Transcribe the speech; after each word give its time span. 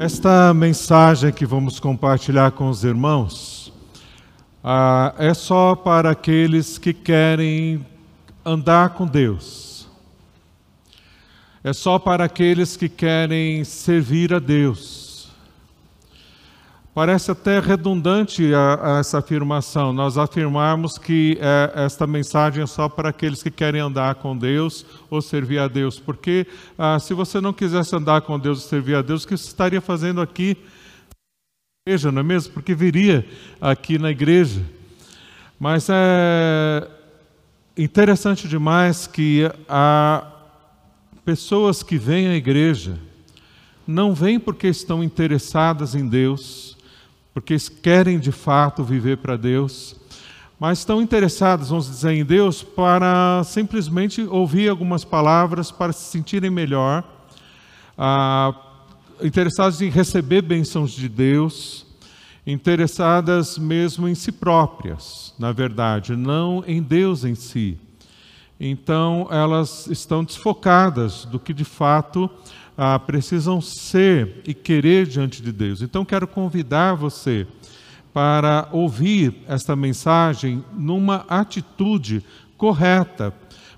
Esta 0.00 0.54
mensagem 0.54 1.32
que 1.32 1.44
vamos 1.44 1.80
compartilhar 1.80 2.52
com 2.52 2.68
os 2.68 2.84
irmãos 2.84 3.72
ah, 4.62 5.12
é 5.18 5.34
só 5.34 5.74
para 5.74 6.10
aqueles 6.10 6.78
que 6.78 6.92
querem 6.92 7.84
andar 8.44 8.90
com 8.90 9.04
Deus. 9.04 9.88
É 11.64 11.72
só 11.72 11.98
para 11.98 12.22
aqueles 12.22 12.76
que 12.76 12.88
querem 12.88 13.64
servir 13.64 14.32
a 14.32 14.38
Deus 14.38 14.97
Parece 16.98 17.30
até 17.30 17.60
redundante 17.60 18.52
a, 18.52 18.96
a 18.96 18.98
essa 18.98 19.18
afirmação, 19.18 19.92
nós 19.92 20.18
afirmarmos 20.18 20.98
que 20.98 21.38
é, 21.40 21.84
esta 21.84 22.08
mensagem 22.08 22.64
é 22.64 22.66
só 22.66 22.88
para 22.88 23.10
aqueles 23.10 23.40
que 23.40 23.52
querem 23.52 23.80
andar 23.80 24.16
com 24.16 24.36
Deus 24.36 24.84
ou 25.08 25.22
servir 25.22 25.60
a 25.60 25.68
Deus, 25.68 26.00
porque 26.00 26.44
ah, 26.76 26.98
se 26.98 27.14
você 27.14 27.40
não 27.40 27.52
quisesse 27.52 27.94
andar 27.94 28.22
com 28.22 28.36
Deus 28.36 28.64
e 28.64 28.68
servir 28.68 28.96
a 28.96 29.02
Deus, 29.02 29.22
o 29.22 29.28
que 29.28 29.36
você 29.36 29.46
estaria 29.46 29.80
fazendo 29.80 30.20
aqui 30.20 30.56
na 30.56 31.92
igreja, 31.92 32.10
não 32.10 32.18
é 32.18 32.24
mesmo? 32.24 32.52
Porque 32.52 32.74
viria 32.74 33.24
aqui 33.60 33.96
na 33.96 34.10
igreja. 34.10 34.60
Mas 35.56 35.86
é 35.88 36.84
interessante 37.76 38.48
demais 38.48 39.06
que 39.06 39.48
há 39.68 40.26
pessoas 41.24 41.80
que 41.80 41.96
vêm 41.96 42.26
à 42.26 42.34
igreja, 42.34 42.98
não 43.86 44.12
vêm 44.12 44.40
porque 44.40 44.66
estão 44.66 45.04
interessadas 45.04 45.94
em 45.94 46.04
Deus, 46.04 46.76
porque 47.38 47.56
querem 47.80 48.18
de 48.18 48.32
fato 48.32 48.82
viver 48.82 49.18
para 49.18 49.36
Deus, 49.36 49.94
mas 50.58 50.80
estão 50.80 51.00
interessados, 51.00 51.68
vamos 51.68 51.86
dizer, 51.86 52.10
em 52.10 52.24
Deus 52.24 52.64
para 52.64 53.44
simplesmente 53.44 54.22
ouvir 54.22 54.68
algumas 54.68 55.04
palavras 55.04 55.70
para 55.70 55.92
se 55.92 56.10
sentirem 56.10 56.50
melhor, 56.50 57.04
ah, 57.96 58.52
interessados 59.22 59.80
em 59.80 59.88
receber 59.88 60.42
bênçãos 60.42 60.90
de 60.90 61.08
Deus, 61.08 61.86
interessadas 62.44 63.56
mesmo 63.56 64.08
em 64.08 64.16
si 64.16 64.32
próprias, 64.32 65.32
na 65.38 65.52
verdade, 65.52 66.16
não 66.16 66.64
em 66.66 66.82
Deus 66.82 67.24
em 67.24 67.36
si. 67.36 67.78
Então, 68.58 69.28
elas 69.30 69.86
estão 69.86 70.24
desfocadas 70.24 71.24
do 71.24 71.38
que 71.38 71.54
de 71.54 71.64
fato 71.64 72.28
ah, 72.80 72.96
precisam 72.96 73.60
ser 73.60 74.40
e 74.46 74.54
querer 74.54 75.04
diante 75.04 75.42
de 75.42 75.50
Deus. 75.50 75.82
Então, 75.82 76.04
quero 76.04 76.28
convidar 76.28 76.94
você 76.94 77.44
para 78.14 78.68
ouvir 78.70 79.34
esta 79.48 79.74
mensagem 79.74 80.64
numa 80.72 81.26
atitude 81.28 82.22
correta, 82.56 83.34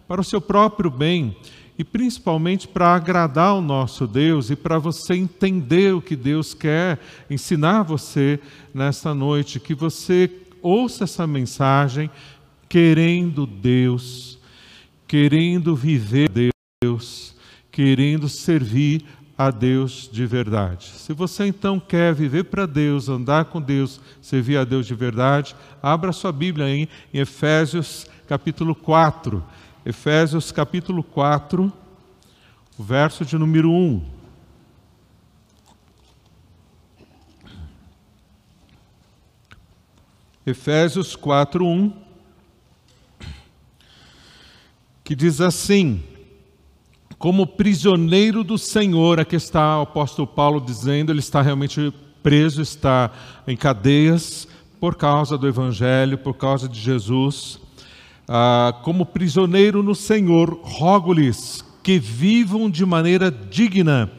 para 0.07 0.21
o 0.21 0.25
seu 0.25 0.39
próprio 0.41 0.91
bem 0.91 1.35
e 1.79 1.85
principalmente 1.85 2.69
para 2.69 2.95
agradar 2.95 3.55
o 3.55 3.63
nosso 3.63 4.07
Deus 4.07 4.51
e 4.51 4.57
para 4.57 4.79
você 4.79 5.15
entender 5.15 5.95
o 5.95 6.03
que 6.03 6.15
Deus 6.15 6.53
quer 6.53 6.99
ensinar 7.31 7.83
você 7.83 8.39
nesta 8.75 9.15
noite, 9.15 9.59
que 9.59 9.75
você 9.75 10.31
ouça 10.61 11.05
essa 11.05 11.27
mensagem 11.27 12.11
querendo 12.69 13.47
Deus, 13.47 14.39
querendo 15.09 15.75
viver 15.75 16.29
Deus 16.29 16.60
querendo 17.71 18.29
servir 18.29 19.05
a 19.37 19.51
Deus 19.51 20.09
de 20.13 20.27
verdade. 20.27 20.87
Se 20.87 21.15
você 21.15 21.47
então 21.47 21.81
quer 21.81 22.13
viver 22.13 22.45
para 22.45 22.67
Deus, 22.67 23.09
andar 23.09 23.47
com 23.47 23.59
Deus, 23.59 23.99
servir 24.21 24.59
a 24.59 24.65
Deus 24.65 24.87
de 24.87 24.95
verdade, 24.95 25.57
abra 25.83 26.13
sua 26.13 26.31
Bíblia 26.31 26.69
em, 26.69 26.87
em 27.15 27.21
Efésios 27.21 28.07
capítulo 28.29 28.75
4. 28.75 29.43
Efésios 29.85 30.53
capítulo 30.53 31.03
4, 31.03 31.73
o 32.79 32.83
verso 32.83 33.25
de 33.25 33.39
número 33.39 33.71
1. 33.71 34.21
Efésios 40.45 41.17
4, 41.17 41.65
1, 41.65 41.93
que 45.03 45.15
diz 45.15 45.41
assim: 45.41 46.03
como 47.21 47.47
prisioneiro 47.47 48.43
do 48.43 48.57
Senhor, 48.57 49.21
aqui 49.21 49.37
está 49.37 49.79
o 49.79 49.83
apóstolo 49.83 50.27
Paulo 50.27 50.59
dizendo, 50.59 51.13
ele 51.13 51.19
está 51.19 51.43
realmente 51.43 51.93
preso, 52.23 52.63
está 52.63 53.11
em 53.47 53.55
cadeias 53.55 54.49
por 54.81 54.95
causa 54.97 55.37
do 55.37 55.47
Evangelho, 55.47 56.17
por 56.17 56.33
causa 56.33 56.67
de 56.67 56.81
Jesus. 56.81 57.61
Ah, 58.27 58.75
como 58.85 59.05
prisioneiro 59.05 59.83
no 59.83 59.95
Senhor, 59.95 60.61
rogo-lhes 60.63 61.63
que 61.83 61.99
vivam 61.99 62.71
de 62.71 62.87
maneira 62.87 63.31
digna 63.31 64.11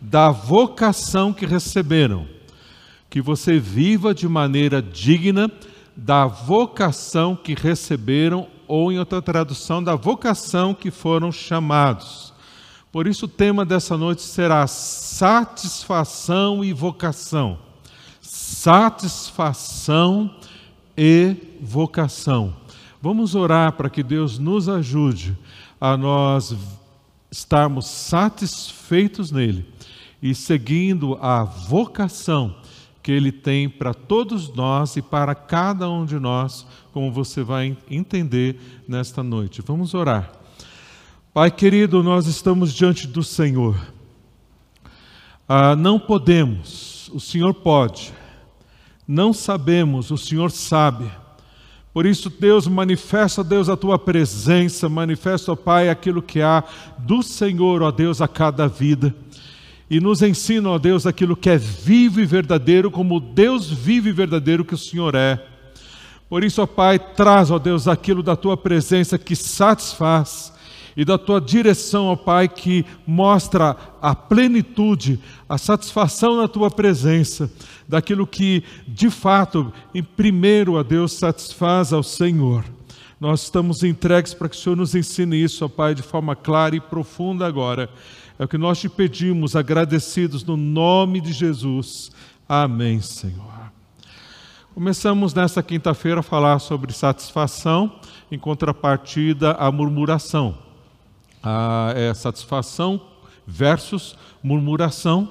da 0.00 0.30
vocação 0.32 1.32
que 1.32 1.46
receberam. 1.46 2.26
Que 3.08 3.20
você 3.20 3.60
viva 3.60 4.12
de 4.12 4.28
maneira 4.28 4.82
digna 4.82 5.48
da 5.94 6.26
vocação 6.26 7.36
que 7.36 7.54
receberam, 7.54 8.48
ou 8.66 8.90
em 8.90 8.98
outra 8.98 9.22
tradução, 9.22 9.80
da 9.80 9.94
vocação 9.94 10.74
que 10.74 10.90
foram 10.90 11.30
chamados. 11.30 12.36
Por 12.90 13.06
isso, 13.06 13.26
o 13.26 13.28
tema 13.28 13.64
dessa 13.64 13.96
noite 13.96 14.22
será 14.22 14.66
satisfação 14.66 16.64
e 16.64 16.72
vocação. 16.72 17.58
Satisfação 18.20 19.54
e 20.96 21.36
vocação. 21.60 22.56
Vamos 23.00 23.34
orar 23.34 23.72
para 23.72 23.90
que 23.90 24.02
Deus 24.02 24.38
nos 24.38 24.68
ajude 24.68 25.36
a 25.80 25.96
nós 25.96 26.56
estarmos 27.30 27.86
satisfeitos 27.86 29.30
nele 29.30 29.64
e 30.20 30.34
seguindo 30.34 31.16
a 31.20 31.44
vocação 31.44 32.56
que 33.02 33.12
ele 33.12 33.30
tem 33.30 33.68
para 33.68 33.94
todos 33.94 34.52
nós 34.54 34.96
e 34.96 35.02
para 35.02 35.34
cada 35.34 35.88
um 35.88 36.04
de 36.04 36.18
nós, 36.18 36.66
como 36.92 37.12
você 37.12 37.42
vai 37.42 37.76
entender 37.90 38.82
nesta 38.86 39.22
noite. 39.22 39.62
Vamos 39.64 39.94
orar. 39.94 40.37
Pai 41.32 41.50
querido, 41.50 42.02
nós 42.02 42.26
estamos 42.26 42.72
diante 42.72 43.06
do 43.06 43.22
Senhor. 43.22 43.78
Ah, 45.46 45.76
não 45.76 46.00
podemos, 46.00 47.10
o 47.12 47.20
Senhor 47.20 47.52
pode. 47.52 48.12
Não 49.06 49.32
sabemos, 49.34 50.10
o 50.10 50.16
Senhor 50.16 50.50
sabe. 50.50 51.04
Por 51.92 52.06
isso, 52.06 52.30
Deus, 52.30 52.66
manifesta, 52.66 53.44
Deus, 53.44 53.68
a 53.68 53.76
tua 53.76 53.98
presença, 53.98 54.88
manifesta, 54.88 55.52
ó 55.52 55.56
Pai, 55.56 55.90
aquilo 55.90 56.22
que 56.22 56.40
há 56.40 56.64
do 56.96 57.22
Senhor, 57.22 57.82
ó 57.82 57.90
Deus, 57.90 58.22
a 58.22 58.26
cada 58.26 58.66
vida. 58.66 59.14
E 59.88 60.00
nos 60.00 60.22
ensina, 60.22 60.70
ó 60.70 60.78
Deus, 60.78 61.06
aquilo 61.06 61.36
que 61.36 61.50
é 61.50 61.58
vivo 61.58 62.20
e 62.20 62.26
verdadeiro, 62.26 62.90
como 62.90 63.20
Deus 63.20 63.70
vivo 63.70 64.08
e 64.08 64.12
verdadeiro 64.12 64.64
que 64.64 64.74
o 64.74 64.78
Senhor 64.78 65.14
é. 65.14 65.44
Por 66.28 66.42
isso, 66.42 66.62
ó 66.62 66.66
Pai, 66.66 66.98
traz, 66.98 67.50
ó 67.50 67.58
Deus, 67.58 67.86
aquilo 67.86 68.22
da 68.22 68.34
tua 68.34 68.56
presença 68.56 69.18
que 69.18 69.36
satisfaz 69.36 70.56
e 70.98 71.04
da 71.04 71.16
tua 71.16 71.40
direção, 71.40 72.06
ó 72.06 72.16
Pai, 72.16 72.48
que 72.48 72.84
mostra 73.06 73.76
a 74.02 74.16
plenitude, 74.16 75.20
a 75.48 75.56
satisfação 75.56 76.36
na 76.36 76.48
tua 76.48 76.72
presença, 76.72 77.48
daquilo 77.86 78.26
que 78.26 78.64
de 78.88 79.08
fato, 79.08 79.72
em 79.94 80.02
primeiro 80.02 80.76
a 80.76 80.82
Deus 80.82 81.12
satisfaz 81.12 81.92
ao 81.92 82.02
Senhor. 82.02 82.64
Nós 83.20 83.44
estamos 83.44 83.84
entregues 83.84 84.34
para 84.34 84.48
que 84.48 84.56
o 84.56 84.58
Senhor 84.58 84.74
nos 84.74 84.92
ensine 84.96 85.40
isso, 85.40 85.64
ó 85.64 85.68
Pai, 85.68 85.94
de 85.94 86.02
forma 86.02 86.34
clara 86.34 86.74
e 86.74 86.80
profunda 86.80 87.46
agora. 87.46 87.88
É 88.36 88.44
o 88.44 88.48
que 88.48 88.58
nós 88.58 88.80
te 88.80 88.88
pedimos, 88.88 89.54
agradecidos 89.54 90.42
no 90.42 90.56
nome 90.56 91.20
de 91.20 91.30
Jesus. 91.30 92.10
Amém, 92.48 93.00
Senhor. 93.00 93.70
Começamos 94.74 95.32
nesta 95.32 95.62
quinta-feira 95.62 96.18
a 96.18 96.24
falar 96.24 96.58
sobre 96.58 96.92
satisfação, 96.92 98.00
em 98.32 98.38
contrapartida 98.38 99.52
à 99.52 99.70
murmuração 99.70 100.66
ah, 101.42 101.92
é 101.94 102.12
satisfação 102.14 103.00
versus 103.46 104.16
murmuração. 104.42 105.28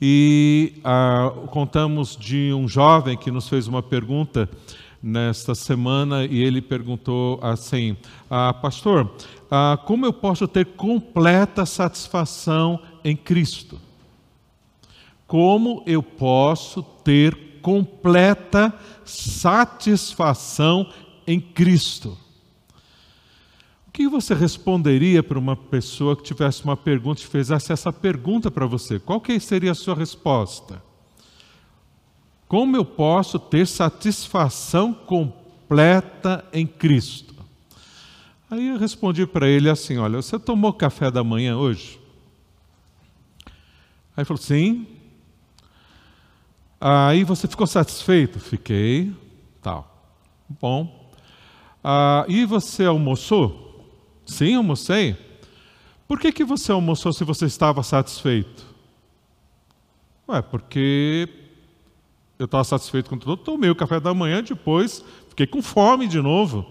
E 0.00 0.80
ah, 0.82 1.32
contamos 1.50 2.16
de 2.16 2.52
um 2.52 2.66
jovem 2.66 3.16
que 3.16 3.30
nos 3.30 3.48
fez 3.48 3.68
uma 3.68 3.82
pergunta 3.82 4.48
nesta 5.02 5.54
semana 5.54 6.24
e 6.24 6.42
ele 6.42 6.62
perguntou 6.62 7.38
assim: 7.42 7.96
ah, 8.30 8.54
Pastor, 8.54 9.10
ah, 9.50 9.78
como 9.84 10.06
eu 10.06 10.12
posso 10.12 10.46
ter 10.46 10.66
completa 10.66 11.66
satisfação 11.66 12.80
em 13.04 13.16
Cristo? 13.16 13.80
Como 15.26 15.82
eu 15.86 16.02
posso 16.02 16.82
ter 16.82 17.60
completa 17.62 18.72
satisfação 19.04 20.86
em 21.26 21.40
Cristo? 21.40 22.18
O 23.92 23.94
que 23.94 24.08
você 24.08 24.32
responderia 24.32 25.22
para 25.22 25.38
uma 25.38 25.54
pessoa 25.54 26.16
que 26.16 26.22
tivesse 26.22 26.64
uma 26.64 26.78
pergunta 26.78 27.20
e 27.20 27.26
fizesse 27.26 27.74
essa 27.74 27.92
pergunta 27.92 28.50
para 28.50 28.64
você? 28.64 28.98
Qual 28.98 29.20
que 29.20 29.38
seria 29.38 29.72
a 29.72 29.74
sua 29.74 29.94
resposta? 29.94 30.82
Como 32.48 32.74
eu 32.74 32.86
posso 32.86 33.38
ter 33.38 33.66
satisfação 33.66 34.94
completa 34.94 36.42
em 36.54 36.66
Cristo? 36.66 37.34
Aí 38.50 38.68
eu 38.68 38.78
respondi 38.78 39.26
para 39.26 39.46
ele 39.46 39.68
assim: 39.68 39.98
Olha, 39.98 40.22
você 40.22 40.38
tomou 40.38 40.72
café 40.72 41.10
da 41.10 41.22
manhã 41.22 41.58
hoje? 41.58 42.00
Aí 43.44 43.52
ele 44.22 44.24
falou: 44.24 44.42
Sim. 44.42 44.86
Aí 46.80 47.24
você 47.24 47.46
ficou 47.46 47.66
satisfeito? 47.66 48.40
Fiquei. 48.40 49.14
Tal. 49.60 50.16
Bom. 50.48 51.10
Ah, 51.84 52.24
e 52.26 52.46
você 52.46 52.86
almoçou? 52.86 53.71
Sim, 54.32 54.54
almocei. 54.54 55.14
Por 56.08 56.18
que, 56.18 56.32
que 56.32 56.42
você 56.42 56.72
almoçou 56.72 57.12
se 57.12 57.22
você 57.22 57.44
estava 57.44 57.82
satisfeito? 57.82 58.64
Ué, 60.26 60.40
porque 60.40 61.28
eu 62.38 62.46
estava 62.46 62.64
satisfeito 62.64 63.10
com 63.10 63.18
tudo, 63.18 63.36
tomei 63.36 63.68
o 63.68 63.76
café 63.76 64.00
da 64.00 64.14
manhã, 64.14 64.42
depois 64.42 65.04
fiquei 65.28 65.46
com 65.46 65.60
fome 65.60 66.08
de 66.08 66.18
novo. 66.18 66.66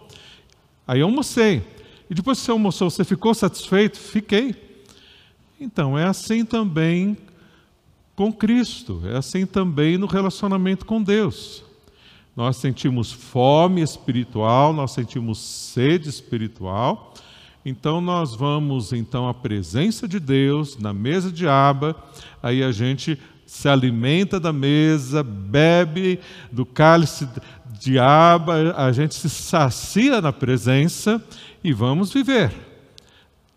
Aí 0.87 1.01
almocei. 1.01 1.61
E 2.09 2.15
depois 2.15 2.39
que 2.39 2.45
você 2.45 2.51
almoçou, 2.51 2.89
você 2.89 3.05
ficou 3.05 3.33
satisfeito? 3.35 3.99
Fiquei. 3.99 4.55
Então, 5.59 5.97
é 5.97 6.05
assim 6.05 6.43
também 6.43 7.15
com 8.15 8.33
Cristo, 8.33 9.03
é 9.05 9.17
assim 9.17 9.45
também 9.45 9.99
no 9.99 10.07
relacionamento 10.07 10.83
com 10.83 11.01
Deus. 11.01 11.63
Nós 12.35 12.57
sentimos 12.57 13.11
fome 13.11 13.81
espiritual, 13.81 14.73
nós 14.73 14.91
sentimos 14.91 15.37
sede 15.37 16.09
espiritual, 16.09 17.13
então 17.65 18.01
nós 18.01 18.35
vamos 18.35 18.91
então 18.91 19.27
à 19.27 19.33
presença 19.33 20.07
de 20.07 20.19
Deus, 20.19 20.77
na 20.77 20.93
mesa 20.93 21.31
de 21.31 21.47
aba, 21.47 21.95
aí 22.41 22.63
a 22.63 22.71
gente 22.71 23.19
se 23.45 23.67
alimenta 23.67 24.39
da 24.39 24.53
mesa, 24.53 25.21
bebe 25.21 26.19
do 26.51 26.65
cálice 26.65 27.27
de 27.79 27.99
aba, 27.99 28.73
a 28.75 28.91
gente 28.91 29.13
se 29.13 29.29
sacia 29.29 30.21
na 30.21 30.31
presença 30.31 31.23
e 31.63 31.73
vamos 31.73 32.11
viver 32.11 32.51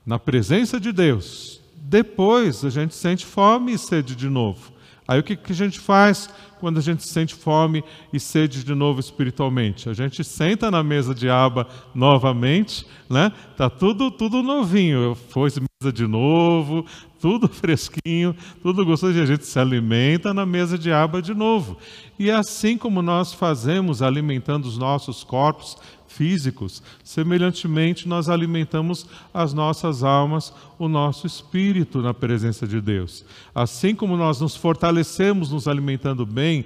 na 0.04 0.18
presença 0.18 0.78
de 0.78 0.92
Deus. 0.92 1.60
Depois 1.76 2.64
a 2.64 2.70
gente 2.70 2.94
sente 2.94 3.24
fome 3.24 3.72
e 3.72 3.78
sede 3.78 4.14
de 4.14 4.28
novo. 4.28 4.73
Aí 5.06 5.20
o 5.20 5.22
que, 5.22 5.36
que 5.36 5.52
a 5.52 5.54
gente 5.54 5.78
faz 5.78 6.30
quando 6.58 6.78
a 6.78 6.80
gente 6.80 7.06
sente 7.06 7.34
fome 7.34 7.84
e 8.12 8.18
sede 8.18 8.64
de 8.64 8.74
novo 8.74 9.00
espiritualmente? 9.00 9.88
A 9.88 9.92
gente 9.92 10.24
senta 10.24 10.70
na 10.70 10.82
mesa 10.82 11.14
de 11.14 11.28
aba 11.28 11.68
novamente, 11.94 12.86
né? 13.08 13.30
Tá 13.56 13.68
tudo 13.68 14.10
tudo 14.10 14.42
novinho. 14.42 15.14
Foi 15.14 15.50
mesa 15.50 15.92
de 15.92 16.06
novo, 16.06 16.86
tudo 17.20 17.48
fresquinho, 17.52 18.34
tudo 18.62 18.84
gostoso, 18.84 19.18
e 19.18 19.22
a 19.22 19.26
gente 19.26 19.44
se 19.44 19.58
alimenta 19.58 20.32
na 20.32 20.46
mesa 20.46 20.78
de 20.78 20.90
aba 20.90 21.20
de 21.20 21.34
novo. 21.34 21.76
E 22.18 22.30
é 22.30 22.34
assim 22.34 22.78
como 22.78 23.02
nós 23.02 23.34
fazemos 23.34 24.00
alimentando 24.00 24.66
os 24.66 24.78
nossos 24.78 25.22
corpos 25.22 25.76
físicos, 26.14 26.82
semelhantemente 27.02 28.08
nós 28.08 28.28
alimentamos 28.28 29.06
as 29.32 29.52
nossas 29.52 30.02
almas, 30.02 30.52
o 30.78 30.88
nosso 30.88 31.26
espírito 31.26 32.00
na 32.00 32.14
presença 32.14 32.66
de 32.66 32.80
Deus. 32.80 33.24
Assim 33.54 33.94
como 33.94 34.16
nós 34.16 34.40
nos 34.40 34.54
fortalecemos 34.54 35.50
nos 35.50 35.66
alimentando 35.66 36.24
bem, 36.24 36.64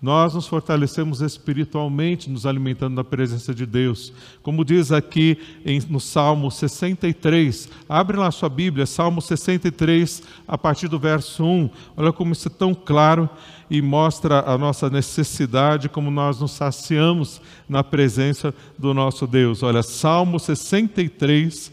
nós 0.00 0.34
nos 0.34 0.46
fortalecemos 0.46 1.22
espiritualmente, 1.22 2.28
nos 2.28 2.44
alimentando 2.44 2.94
na 2.94 3.04
presença 3.04 3.54
de 3.54 3.64
Deus. 3.64 4.12
Como 4.42 4.64
diz 4.64 4.92
aqui 4.92 5.38
em, 5.64 5.80
no 5.88 5.98
Salmo 5.98 6.50
63, 6.50 7.68
abre 7.88 8.16
lá 8.16 8.30
sua 8.30 8.48
Bíblia, 8.48 8.84
Salmo 8.84 9.22
63, 9.22 10.22
a 10.46 10.58
partir 10.58 10.88
do 10.88 10.98
verso 10.98 11.44
1. 11.44 11.70
Olha 11.96 12.12
como 12.12 12.32
isso 12.32 12.48
é 12.48 12.50
tão 12.50 12.74
claro 12.74 13.28
e 13.70 13.80
mostra 13.80 14.40
a 14.40 14.58
nossa 14.58 14.90
necessidade, 14.90 15.88
como 15.88 16.10
nós 16.10 16.40
nos 16.40 16.52
saciamos 16.52 17.40
na 17.68 17.82
presença 17.82 18.54
do 18.78 18.92
nosso 18.92 19.26
Deus. 19.26 19.62
Olha, 19.62 19.82
Salmo 19.82 20.38
63, 20.38 21.72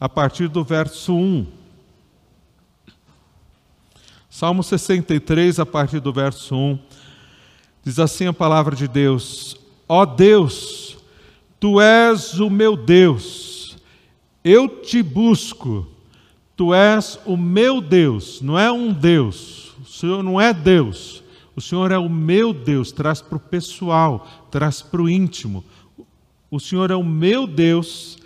a 0.00 0.08
partir 0.08 0.48
do 0.48 0.64
verso 0.64 1.14
1. 1.14 1.46
Salmo 4.28 4.62
63, 4.62 5.60
a 5.60 5.66
partir 5.66 6.00
do 6.00 6.10
verso 6.10 6.56
1. 6.56 6.78
Diz 7.84 7.98
assim 7.98 8.26
a 8.26 8.32
palavra 8.32 8.76
de 8.76 8.86
Deus: 8.86 9.56
Ó 9.88 10.02
oh 10.02 10.06
Deus, 10.06 10.96
tu 11.58 11.80
és 11.80 12.38
o 12.38 12.48
meu 12.48 12.76
Deus, 12.76 13.76
eu 14.44 14.68
te 14.68 15.02
busco, 15.02 15.88
tu 16.56 16.72
és 16.72 17.18
o 17.26 17.36
meu 17.36 17.80
Deus, 17.80 18.40
não 18.40 18.56
é 18.56 18.70
um 18.70 18.92
Deus, 18.92 19.72
o 19.82 19.86
Senhor 19.86 20.22
não 20.22 20.40
é 20.40 20.54
Deus, 20.54 21.24
o 21.56 21.60
Senhor 21.60 21.90
é 21.90 21.98
o 21.98 22.08
meu 22.08 22.52
Deus, 22.52 22.92
traz 22.92 23.20
para 23.20 23.36
o 23.36 23.40
pessoal, 23.40 24.28
traz 24.50 24.80
para 24.80 25.02
o 25.02 25.10
íntimo. 25.10 25.64
O 26.50 26.60
Senhor 26.60 26.92
é 26.92 26.96
o 26.96 27.02
meu 27.02 27.48
Deus, 27.48 28.16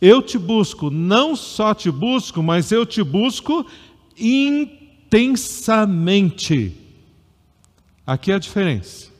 eu 0.00 0.22
te 0.22 0.38
busco, 0.38 0.88
não 0.90 1.36
só 1.36 1.74
te 1.74 1.90
busco, 1.90 2.42
mas 2.42 2.72
eu 2.72 2.86
te 2.86 3.02
busco 3.02 3.66
intensamente. 4.16 6.87
Aqui 8.08 8.32
é 8.32 8.36
a 8.36 8.38
diferença. 8.38 9.10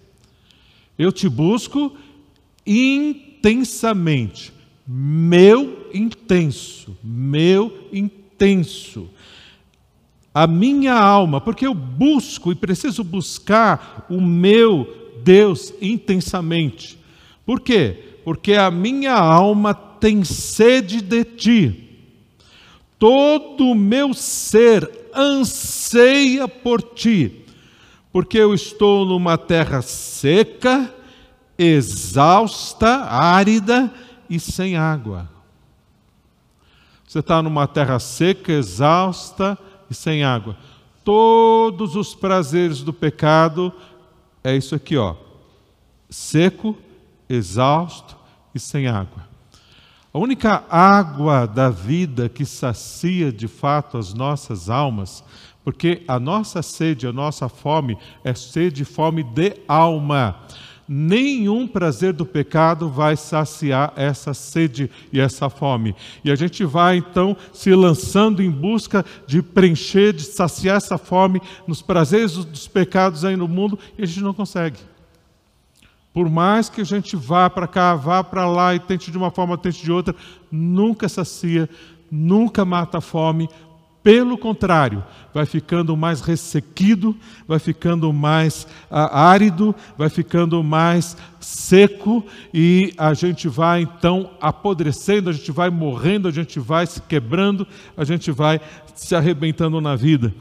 Eu 0.99 1.13
te 1.13 1.29
busco 1.29 1.95
intensamente. 2.67 4.51
Meu 4.87 5.91
intenso, 5.93 6.97
meu 7.05 7.87
intenso. 7.93 9.11
A 10.33 10.47
minha 10.47 10.95
alma, 10.95 11.39
porque 11.39 11.67
eu 11.67 11.75
busco 11.75 12.51
e 12.51 12.55
preciso 12.55 13.05
buscar 13.05 14.07
o 14.09 14.23
meu 14.23 15.13
Deus 15.23 15.75
intensamente. 15.83 16.99
Por 17.45 17.61
quê? 17.61 18.21
Porque 18.25 18.55
a 18.55 18.71
minha 18.71 19.13
alma 19.13 19.75
tem 19.75 20.25
sede 20.25 21.03
de 21.03 21.25
ti. 21.25 21.91
Todo 22.99 23.67
o 23.67 23.75
meu 23.75 24.15
ser 24.15 24.91
anseia 25.15 26.49
por 26.49 26.81
ti 26.81 27.45
porque 28.19 28.37
eu 28.37 28.53
estou 28.53 29.07
numa 29.07 29.39
terra 29.39 29.81
seca, 29.81 30.93
exausta, 31.57 33.05
árida 33.05 33.95
e 34.29 34.41
sem 34.41 34.77
água. 34.77 35.31
Você 37.07 37.21
está 37.21 37.41
numa 37.41 37.69
terra 37.69 38.01
seca, 38.01 38.51
exausta 38.51 39.57
e 39.89 39.95
sem 39.95 40.25
água. 40.25 40.57
Todos 41.05 41.95
os 41.95 42.13
prazeres 42.13 42.83
do 42.83 42.93
pecado 42.93 43.73
é 44.43 44.57
isso 44.57 44.75
aqui, 44.75 44.97
ó. 44.97 45.15
Seco, 46.11 46.77
exausto 47.29 48.17
e 48.53 48.59
sem 48.59 48.89
água. 48.89 49.28
A 50.13 50.19
única 50.19 50.65
água 50.71 51.47
da 51.47 51.69
vida 51.71 52.29
que 52.29 52.45
sacia 52.45 53.31
de 53.31 53.47
fato 53.47 53.99
as 53.99 54.15
nossas 54.15 54.71
almas 54.71 55.23
porque 55.69 56.03
a 56.09 56.19
nossa 56.19 56.63
sede, 56.63 57.07
a 57.07 57.13
nossa 57.13 57.47
fome 57.47 57.99
é 58.25 58.33
sede 58.33 58.85
e 58.85 58.87
fome 58.87 59.23
de 59.23 59.55
alma. 59.69 60.35
Nenhum 60.89 61.69
prazer 61.69 62.15
do 62.15 62.25
pecado 62.25 62.89
vai 62.89 63.19
saciar 63.19 63.93
essa 63.95 64.33
sede 64.33 64.91
e 65.13 65.21
essa 65.21 65.51
fome. 65.51 65.95
E 66.25 66.31
a 66.31 66.35
gente 66.35 66.65
vai 66.65 66.97
então 66.97 67.37
se 67.53 67.75
lançando 67.75 68.43
em 68.43 68.51
busca 68.51 69.05
de 69.27 69.43
preencher, 69.43 70.15
de 70.15 70.23
saciar 70.23 70.79
essa 70.79 70.97
fome 70.97 71.39
nos 71.67 71.83
prazeres 71.83 72.33
dos 72.33 72.67
pecados 72.67 73.23
aí 73.23 73.37
no 73.37 73.47
mundo 73.47 73.79
e 73.99 74.03
a 74.05 74.07
gente 74.07 74.23
não 74.23 74.33
consegue. 74.33 74.79
Por 76.19 76.29
mais 76.29 76.69
que 76.69 76.81
a 76.81 76.85
gente 76.85 77.15
vá 77.15 77.49
para 77.49 77.69
cá, 77.69 77.95
vá 77.95 78.25
para 78.25 78.45
lá 78.45 78.75
e 78.75 78.81
tente 78.81 79.09
de 79.09 79.17
uma 79.17 79.31
forma, 79.31 79.57
tente 79.57 79.85
de 79.85 79.93
outra, 79.93 80.13
nunca 80.51 81.09
sacia, 81.09 81.71
nunca 82.11 82.65
mata 82.65 82.99
a 82.99 83.01
fome, 83.01 83.49
pelo 84.03 84.37
contrário, 84.37 85.05
vai 85.33 85.47
ficando 85.47 85.97
mais 85.97 86.21
ressequido, 86.21 87.17
vai 87.47 87.61
ficando 87.61 88.13
mais 88.13 88.67
ah, 88.91 89.29
árido, 89.29 89.73
vai 89.97 90.11
ficando 90.11 90.61
mais 90.65 91.17
seco 91.39 92.27
e 92.53 92.93
a 92.99 93.15
gente 93.15 93.47
vai 93.47 93.83
então 93.83 94.31
apodrecendo, 94.41 95.31
a 95.31 95.33
gente 95.33 95.53
vai 95.53 95.71
morrendo, 95.71 96.27
a 96.27 96.33
gente 96.33 96.59
vai 96.59 96.85
se 96.85 97.01
quebrando, 97.01 97.65
a 97.97 98.03
gente 98.03 98.33
vai 98.33 98.61
se 98.93 99.15
arrebentando 99.15 99.81
na 99.81 99.95
vida. 99.95 100.35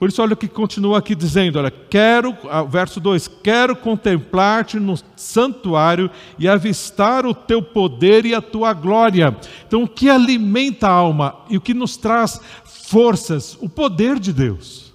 Por 0.00 0.08
isso, 0.08 0.22
olha 0.22 0.32
o 0.32 0.36
que 0.36 0.48
continua 0.48 0.98
aqui 0.98 1.14
dizendo: 1.14 1.58
olha, 1.58 1.70
quero, 1.70 2.34
verso 2.70 2.98
2: 2.98 3.28
quero 3.28 3.76
contemplar-te 3.76 4.80
no 4.80 4.98
santuário 5.14 6.10
e 6.38 6.48
avistar 6.48 7.26
o 7.26 7.34
teu 7.34 7.60
poder 7.60 8.24
e 8.24 8.34
a 8.34 8.40
tua 8.40 8.72
glória. 8.72 9.36
Então, 9.66 9.82
o 9.82 9.88
que 9.88 10.08
alimenta 10.08 10.88
a 10.88 10.92
alma 10.92 11.36
e 11.50 11.58
o 11.58 11.60
que 11.60 11.74
nos 11.74 11.98
traz 11.98 12.40
forças, 12.64 13.58
o 13.60 13.68
poder 13.68 14.18
de 14.18 14.32
Deus, 14.32 14.90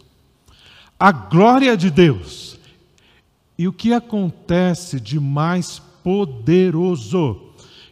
a 1.00 1.12
glória 1.12 1.78
de 1.78 1.92
Deus. 1.92 2.58
E 3.58 3.68
o 3.68 3.74
que 3.74 3.94
acontece 3.94 5.00
de 5.00 5.20
mais 5.20 5.80
poderoso 6.04 7.42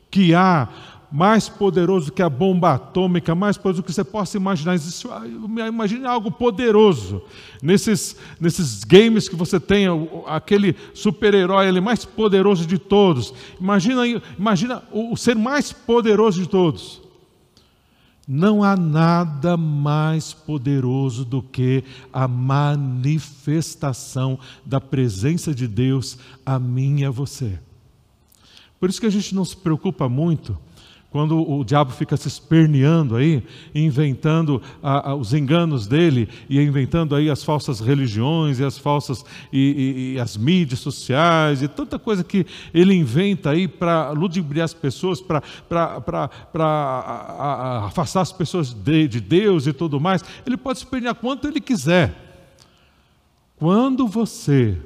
que 0.09 0.33
há, 0.33 0.67
mais 1.13 1.47
poderoso 1.47 2.11
que 2.11 2.23
a 2.23 2.29
bomba 2.29 2.73
atômica, 2.73 3.35
mais 3.35 3.55
poderoso 3.55 3.83
que 3.83 3.93
você 3.93 4.03
possa 4.03 4.35
imaginar. 4.35 4.75
Imagine 5.67 6.07
algo 6.07 6.31
poderoso. 6.31 7.21
Nesses, 7.61 8.15
nesses 8.39 8.83
games 8.83 9.29
que 9.29 9.35
você 9.35 9.59
tem, 9.59 9.85
aquele 10.25 10.75
super-herói 10.91 11.67
ele 11.67 11.79
mais 11.79 12.03
poderoso 12.03 12.65
de 12.65 12.79
todos. 12.79 13.31
Imagina, 13.61 14.07
imagina 14.39 14.81
o 14.91 15.15
ser 15.15 15.35
mais 15.35 15.71
poderoso 15.71 16.41
de 16.41 16.49
todos. 16.49 16.99
Não 18.27 18.63
há 18.63 18.75
nada 18.75 19.55
mais 19.55 20.33
poderoso 20.33 21.23
do 21.23 21.43
que 21.43 21.83
a 22.11 22.27
manifestação 22.27 24.39
da 24.65 24.81
presença 24.81 25.53
de 25.53 25.67
Deus 25.67 26.17
a 26.43 26.57
mim 26.57 27.01
e 27.01 27.05
a 27.05 27.11
você. 27.11 27.59
Por 28.79 28.89
isso 28.89 28.99
que 28.99 29.05
a 29.05 29.11
gente 29.11 29.35
não 29.35 29.45
se 29.45 29.55
preocupa 29.55 30.09
muito 30.09 30.57
quando 31.13 31.39
o 31.47 31.63
diabo 31.63 31.91
fica 31.91 32.17
se 32.17 32.27
esperneando 32.27 33.15
aí, 33.15 33.43
inventando 33.75 34.59
os 35.19 35.31
enganos 35.31 35.85
dele 35.85 36.27
e 36.49 36.59
inventando 36.59 37.15
aí 37.15 37.29
as 37.29 37.43
falsas 37.43 37.79
religiões 37.79 38.57
e 38.57 38.65
as 38.65 38.79
falsas 38.79 39.23
e, 39.51 39.59
e, 39.59 40.13
e 40.15 40.19
as 40.19 40.35
mídias 40.35 40.79
sociais 40.79 41.61
e 41.61 41.67
tanta 41.67 41.99
coisa 41.99 42.23
que 42.23 42.47
ele 42.73 42.95
inventa 42.95 43.51
aí 43.51 43.67
para 43.67 44.09
ludibriar 44.09 44.65
as 44.65 44.73
pessoas, 44.73 45.21
para 45.21 45.43
afastar 47.85 48.21
as 48.21 48.31
pessoas 48.31 48.73
de, 48.73 49.07
de 49.07 49.21
Deus 49.21 49.67
e 49.67 49.71
tudo 49.71 49.99
mais. 49.99 50.23
Ele 50.47 50.57
pode 50.57 50.79
espernear 50.79 51.13
quanto 51.13 51.47
ele 51.47 51.61
quiser. 51.61 52.11
Quando 53.55 54.07
você 54.07 54.81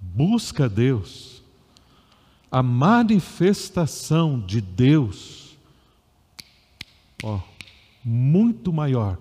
busca 0.00 0.68
Deus, 0.68 1.35
a 2.56 2.62
manifestação 2.62 4.40
de 4.40 4.62
Deus, 4.62 5.58
ó, 7.22 7.38
muito 8.02 8.72
maior, 8.72 9.18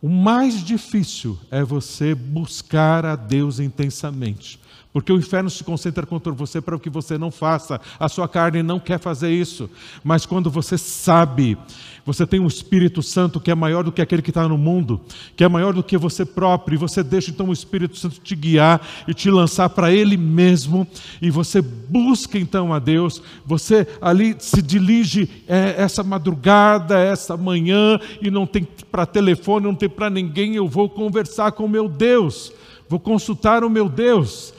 O 0.00 0.08
mais 0.08 0.62
difícil 0.64 1.36
é 1.50 1.64
você 1.64 2.14
buscar 2.14 3.04
a 3.04 3.16
Deus 3.16 3.58
intensamente. 3.58 4.60
Porque 4.98 5.12
o 5.12 5.16
inferno 5.16 5.48
se 5.48 5.62
concentra 5.62 6.04
contra 6.04 6.32
você 6.32 6.60
para 6.60 6.76
que 6.76 6.90
você 6.90 7.16
não 7.16 7.30
faça. 7.30 7.80
A 8.00 8.08
sua 8.08 8.26
carne 8.26 8.64
não 8.64 8.80
quer 8.80 8.98
fazer 8.98 9.30
isso. 9.30 9.70
Mas 10.02 10.26
quando 10.26 10.50
você 10.50 10.76
sabe, 10.76 11.56
você 12.04 12.26
tem 12.26 12.40
um 12.40 12.48
Espírito 12.48 13.00
Santo 13.00 13.38
que 13.38 13.48
é 13.48 13.54
maior 13.54 13.84
do 13.84 13.92
que 13.92 14.02
aquele 14.02 14.22
que 14.22 14.30
está 14.30 14.48
no 14.48 14.58
mundo, 14.58 15.00
que 15.36 15.44
é 15.44 15.48
maior 15.48 15.72
do 15.72 15.84
que 15.84 15.96
você 15.96 16.24
próprio, 16.24 16.74
e 16.74 16.78
você 16.78 17.04
deixa 17.04 17.30
então 17.30 17.48
o 17.48 17.52
Espírito 17.52 17.96
Santo 17.96 18.18
te 18.18 18.34
guiar 18.34 18.84
e 19.06 19.14
te 19.14 19.30
lançar 19.30 19.68
para 19.68 19.92
Ele 19.92 20.16
mesmo, 20.16 20.84
e 21.22 21.30
você 21.30 21.62
busca 21.62 22.36
então 22.36 22.74
a 22.74 22.80
Deus, 22.80 23.22
você 23.46 23.86
ali 24.02 24.34
se 24.40 24.60
dirige 24.60 25.30
é, 25.46 25.76
essa 25.78 26.02
madrugada, 26.02 26.98
essa 26.98 27.36
manhã, 27.36 28.00
e 28.20 28.32
não 28.32 28.48
tem 28.48 28.66
para 28.90 29.06
telefone, 29.06 29.64
não 29.64 29.76
tem 29.76 29.88
para 29.88 30.10
ninguém, 30.10 30.56
eu 30.56 30.66
vou 30.66 30.88
conversar 30.88 31.52
com 31.52 31.66
o 31.66 31.68
meu 31.68 31.88
Deus, 31.88 32.52
vou 32.88 32.98
consultar 32.98 33.62
o 33.62 33.70
meu 33.70 33.88
Deus 33.88 34.57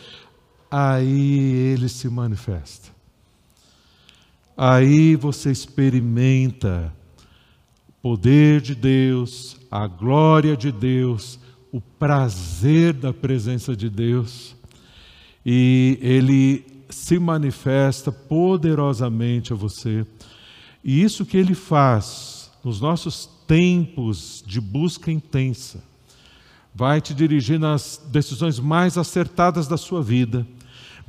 aí 0.70 1.72
ele 1.74 1.90
se 1.90 2.08
manifesta. 2.10 2.90
Aí 4.56 5.16
você 5.16 5.52
experimenta 5.52 6.94
o 7.88 7.94
poder 8.02 8.62
de 8.62 8.76
Deus, 8.76 9.58
a 9.72 9.88
glória 9.88 10.56
de 10.56 10.72
Deus, 10.72 11.40
o 11.72 11.80
prazer 11.80 12.94
da 12.94 13.14
presença 13.14 13.76
de 13.76 13.90
Deus, 13.90 14.56
e 15.46 15.98
ele 16.02 16.66
se 16.90 17.18
manifesta 17.18 18.12
poderosamente 18.12 19.54
a 19.54 19.56
você. 19.56 20.06
E 20.84 21.02
isso 21.02 21.26
que 21.26 21.38
ele 21.38 21.56
faz 21.56 22.52
nos 22.64 22.82
nossos 22.82 23.30
tempos 23.48 24.44
de 24.46 24.60
busca 24.60 25.12
intensa, 25.12 25.82
vai 26.76 27.00
te 27.00 27.14
dirigir 27.14 27.60
nas 27.60 28.02
decisões 28.12 28.60
mais 28.60 28.98
acertadas 28.98 29.68
da 29.68 29.78
sua 29.78 30.04
vida 30.04 30.46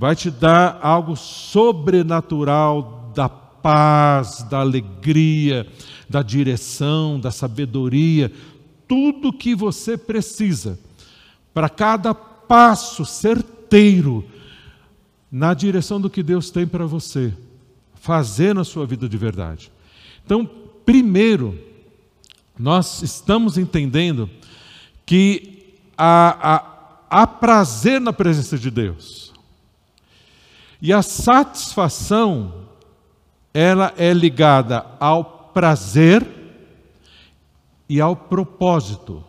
vai 0.01 0.17
te 0.17 0.31
dar 0.31 0.79
algo 0.81 1.15
sobrenatural 1.15 3.13
da 3.15 3.29
paz, 3.29 4.43
da 4.45 4.61
alegria, 4.61 5.67
da 6.09 6.23
direção, 6.23 7.21
da 7.21 7.31
sabedoria, 7.31 8.33
tudo 8.89 9.31
que 9.31 9.55
você 9.55 9.99
precisa 9.99 10.79
para 11.53 11.69
cada 11.69 12.15
passo 12.15 13.05
certeiro 13.05 14.25
na 15.31 15.53
direção 15.53 16.01
do 16.01 16.09
que 16.09 16.23
Deus 16.23 16.51
tem 16.51 16.67
para 16.67 16.87
você 16.87 17.35
fazer 17.95 18.55
na 18.55 18.65
sua 18.65 18.87
vida 18.87 19.07
de 19.07 19.19
verdade. 19.19 19.71
Então, 20.25 20.49
primeiro, 20.87 21.59
nós 22.59 23.03
estamos 23.03 23.59
entendendo 23.59 24.31
que 25.05 25.77
há, 25.95 26.55
há, 27.11 27.23
há 27.23 27.27
prazer 27.27 28.01
na 28.01 28.15
presença 28.15 28.57
de 28.57 28.71
Deus. 28.71 29.30
E 30.81 30.93
a 30.93 31.03
satisfação, 31.03 32.67
ela 33.53 33.93
é 33.97 34.13
ligada 34.13 34.87
ao 34.99 35.51
prazer 35.53 36.27
e 37.89 38.01
ao 38.01 38.17
propósito. 38.17 39.23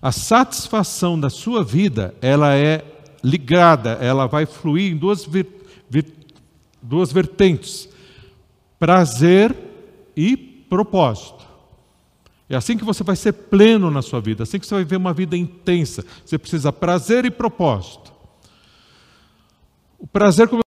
A 0.00 0.12
satisfação 0.12 1.18
da 1.18 1.30
sua 1.30 1.64
vida, 1.64 2.14
ela 2.20 2.54
é 2.54 2.84
ligada, 3.24 3.92
ela 4.00 4.26
vai 4.26 4.46
fluir 4.46 4.92
em 4.92 4.96
duas, 4.96 5.24
vir, 5.24 5.46
vir, 5.90 6.06
duas 6.80 7.10
vertentes: 7.10 7.88
prazer 8.78 9.56
e 10.14 10.36
propósito. 10.36 11.44
É 12.48 12.54
assim 12.54 12.78
que 12.78 12.84
você 12.84 13.02
vai 13.02 13.16
ser 13.16 13.32
pleno 13.32 13.90
na 13.90 14.02
sua 14.02 14.20
vida, 14.20 14.44
assim 14.44 14.60
que 14.60 14.66
você 14.66 14.74
vai 14.74 14.84
ver 14.84 14.96
uma 14.96 15.12
vida 15.12 15.36
intensa. 15.36 16.04
Você 16.24 16.38
precisa 16.38 16.72
prazer 16.72 17.24
e 17.24 17.30
propósito. 17.30 18.12
O 20.06 20.08
prazer 20.08 20.46
começou 20.46 20.65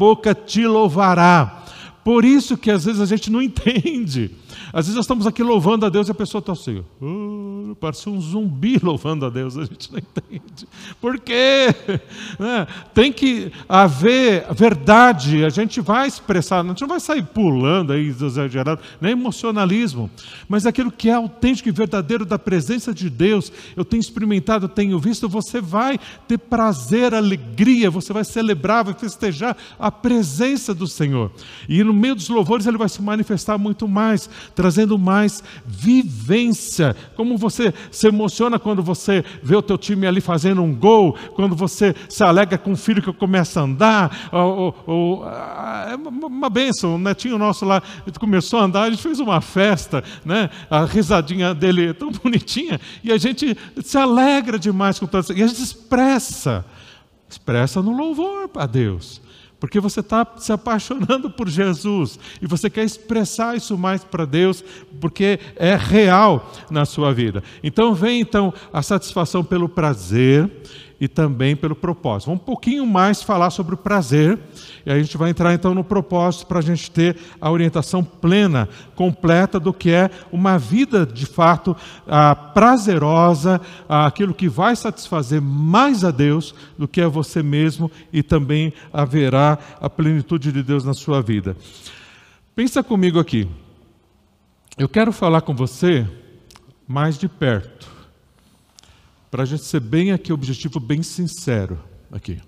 boca 0.00 0.34
te 0.34 0.66
louvará. 0.66 1.62
Por 2.02 2.24
isso 2.24 2.56
que 2.56 2.70
às 2.70 2.86
vezes 2.86 3.02
a 3.02 3.04
gente 3.04 3.30
não 3.30 3.42
entende. 3.42 4.30
Às 4.72 4.86
vezes 4.86 4.96
nós 4.96 5.04
estamos 5.04 5.26
aqui 5.26 5.42
louvando 5.42 5.86
a 5.86 5.88
Deus 5.88 6.08
e 6.08 6.10
a 6.10 6.14
pessoa 6.14 6.40
está 6.40 6.52
assim, 6.52 6.84
oh, 7.00 7.74
parece 7.80 8.08
um 8.08 8.20
zumbi 8.20 8.78
louvando 8.82 9.26
a 9.26 9.30
Deus, 9.30 9.56
a 9.56 9.64
gente 9.64 9.90
não 9.92 9.98
entende. 9.98 10.66
Por 11.00 11.18
quê? 11.18 11.66
Né? 12.38 12.66
Tem 12.94 13.12
que 13.12 13.52
haver 13.68 14.46
verdade, 14.52 15.44
a 15.44 15.48
gente 15.48 15.80
vai 15.80 16.06
expressar, 16.06 16.60
a 16.60 16.68
gente 16.68 16.80
não 16.80 16.88
vai 16.88 17.00
sair 17.00 17.22
pulando 17.22 17.92
aí, 17.92 18.08
exagerado, 18.08 18.80
nem 19.00 19.12
emocionalismo, 19.12 20.10
mas 20.48 20.66
aquilo 20.66 20.90
que 20.90 21.08
é 21.08 21.14
autêntico 21.14 21.68
e 21.68 21.72
verdadeiro 21.72 22.24
da 22.24 22.38
presença 22.38 22.94
de 22.94 23.10
Deus, 23.10 23.52
eu 23.76 23.84
tenho 23.84 24.00
experimentado, 24.00 24.68
tenho 24.68 24.98
visto, 24.98 25.28
você 25.28 25.60
vai 25.60 25.98
ter 26.28 26.38
prazer, 26.38 27.14
alegria, 27.14 27.90
você 27.90 28.12
vai 28.12 28.24
celebrar, 28.24 28.84
vai 28.84 28.94
festejar 28.94 29.56
a 29.78 29.90
presença 29.90 30.74
do 30.74 30.86
Senhor. 30.86 31.30
E 31.68 31.82
no 31.82 31.92
meio 31.92 32.14
dos 32.14 32.28
louvores 32.28 32.66
ele 32.66 32.78
vai 32.78 32.88
se 32.88 33.02
manifestar 33.02 33.58
muito 33.58 33.88
mais 33.88 34.28
trazendo 34.60 34.98
mais 34.98 35.42
vivência. 35.64 36.94
Como 37.16 37.38
você 37.38 37.72
se 37.90 38.06
emociona 38.08 38.58
quando 38.58 38.82
você 38.82 39.24
vê 39.42 39.56
o 39.56 39.62
teu 39.62 39.78
time 39.78 40.06
ali 40.06 40.20
fazendo 40.20 40.62
um 40.62 40.74
gol, 40.74 41.16
quando 41.34 41.56
você 41.56 41.94
se 42.10 42.22
alega 42.22 42.58
com 42.58 42.72
o 42.72 42.76
filho 42.76 43.00
que 43.00 43.10
começa 43.10 43.58
a 43.58 43.62
andar, 43.62 44.28
ou, 44.30 44.74
ou, 44.86 45.24
é 45.26 45.96
uma 45.96 46.50
benção, 46.50 46.96
o 46.96 46.98
netinho 46.98 47.38
nosso 47.38 47.64
lá 47.64 47.82
começou 48.18 48.60
a 48.60 48.64
andar, 48.64 48.82
a 48.82 48.90
gente 48.90 49.02
fez 49.02 49.18
uma 49.18 49.40
festa, 49.40 50.04
né? 50.26 50.50
a 50.68 50.84
risadinha 50.84 51.54
dele 51.54 51.88
é 51.88 51.92
tão 51.94 52.12
bonitinha, 52.12 52.78
e 53.02 53.10
a 53.10 53.16
gente 53.16 53.56
se 53.82 53.96
alegra 53.96 54.58
demais 54.58 54.98
com 54.98 55.06
tudo 55.06 55.22
isso, 55.22 55.32
e 55.32 55.42
a 55.42 55.46
gente 55.46 55.62
expressa, 55.62 56.66
expressa 57.30 57.80
no 57.80 57.96
louvor 57.96 58.50
a 58.56 58.66
Deus. 58.66 59.22
Porque 59.60 59.78
você 59.78 60.00
está 60.00 60.26
se 60.38 60.52
apaixonando 60.52 61.30
por 61.30 61.46
Jesus 61.48 62.18
e 62.40 62.46
você 62.46 62.70
quer 62.70 62.82
expressar 62.82 63.54
isso 63.54 63.76
mais 63.76 64.02
para 64.02 64.24
Deus, 64.24 64.64
porque 64.98 65.38
é 65.54 65.76
real 65.76 66.50
na 66.70 66.86
sua 66.86 67.12
vida. 67.12 67.44
Então 67.62 67.94
vem 67.94 68.20
então 68.20 68.52
a 68.72 68.82
satisfação 68.82 69.44
pelo 69.44 69.68
prazer 69.68 70.50
e 71.00 71.08
também 71.08 71.56
pelo 71.56 71.74
propósito. 71.74 72.26
Vamos 72.26 72.42
um 72.42 72.44
pouquinho 72.44 72.86
mais 72.86 73.22
falar 73.22 73.50
sobre 73.50 73.74
o 73.74 73.78
prazer, 73.78 74.38
e 74.84 74.90
a 74.92 74.98
gente 74.98 75.16
vai 75.16 75.30
entrar 75.30 75.54
então 75.54 75.74
no 75.74 75.82
propósito 75.82 76.46
para 76.46 76.58
a 76.58 76.62
gente 76.62 76.90
ter 76.90 77.16
a 77.40 77.50
orientação 77.50 78.04
plena, 78.04 78.68
completa 78.94 79.58
do 79.58 79.72
que 79.72 79.90
é 79.90 80.10
uma 80.30 80.58
vida 80.58 81.06
de 81.06 81.24
fato 81.24 81.74
ah, 82.06 82.34
prazerosa, 82.34 83.60
ah, 83.88 84.06
aquilo 84.06 84.34
que 84.34 84.48
vai 84.48 84.76
satisfazer 84.76 85.40
mais 85.40 86.04
a 86.04 86.10
Deus 86.10 86.54
do 86.76 86.86
que 86.86 87.00
a 87.00 87.08
você 87.08 87.42
mesmo 87.42 87.90
e 88.12 88.22
também 88.22 88.72
haverá 88.92 89.58
a 89.80 89.88
plenitude 89.88 90.52
de 90.52 90.62
Deus 90.62 90.84
na 90.84 90.92
sua 90.92 91.22
vida. 91.22 91.56
Pensa 92.54 92.82
comigo 92.82 93.18
aqui. 93.18 93.48
Eu 94.76 94.88
quero 94.88 95.12
falar 95.12 95.40
com 95.40 95.54
você 95.54 96.06
mais 96.86 97.16
de 97.16 97.28
perto 97.28 97.99
para 99.30 99.44
a 99.44 99.46
gente 99.46 99.64
ser 99.64 99.80
bem 99.80 100.12
aqui, 100.12 100.32
objetivo 100.32 100.80
bem 100.80 101.02
sincero 101.02 101.78
aqui. 102.10 102.40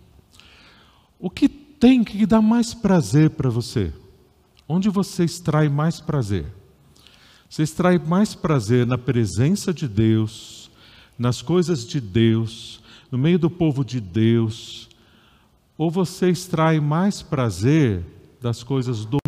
O 1.18 1.30
que 1.30 1.48
tem 1.48 2.02
que 2.02 2.26
dar 2.26 2.42
mais 2.42 2.74
prazer 2.74 3.30
para 3.30 3.48
você? 3.48 3.92
Onde 4.68 4.88
você 4.88 5.24
extrai 5.24 5.68
mais 5.68 6.00
prazer? 6.00 6.46
Você 7.48 7.62
extrai 7.62 7.98
mais 7.98 8.34
prazer 8.34 8.86
na 8.86 8.98
presença 8.98 9.72
de 9.72 9.86
Deus, 9.86 10.70
nas 11.18 11.42
coisas 11.42 11.86
de 11.86 12.00
Deus, 12.00 12.80
no 13.10 13.18
meio 13.18 13.38
do 13.38 13.50
povo 13.50 13.84
de 13.84 14.00
Deus, 14.00 14.88
ou 15.76 15.90
você 15.90 16.30
extrai 16.30 16.80
mais 16.80 17.22
prazer 17.22 18.04
das 18.40 18.62
coisas 18.62 19.04
do 19.04 19.18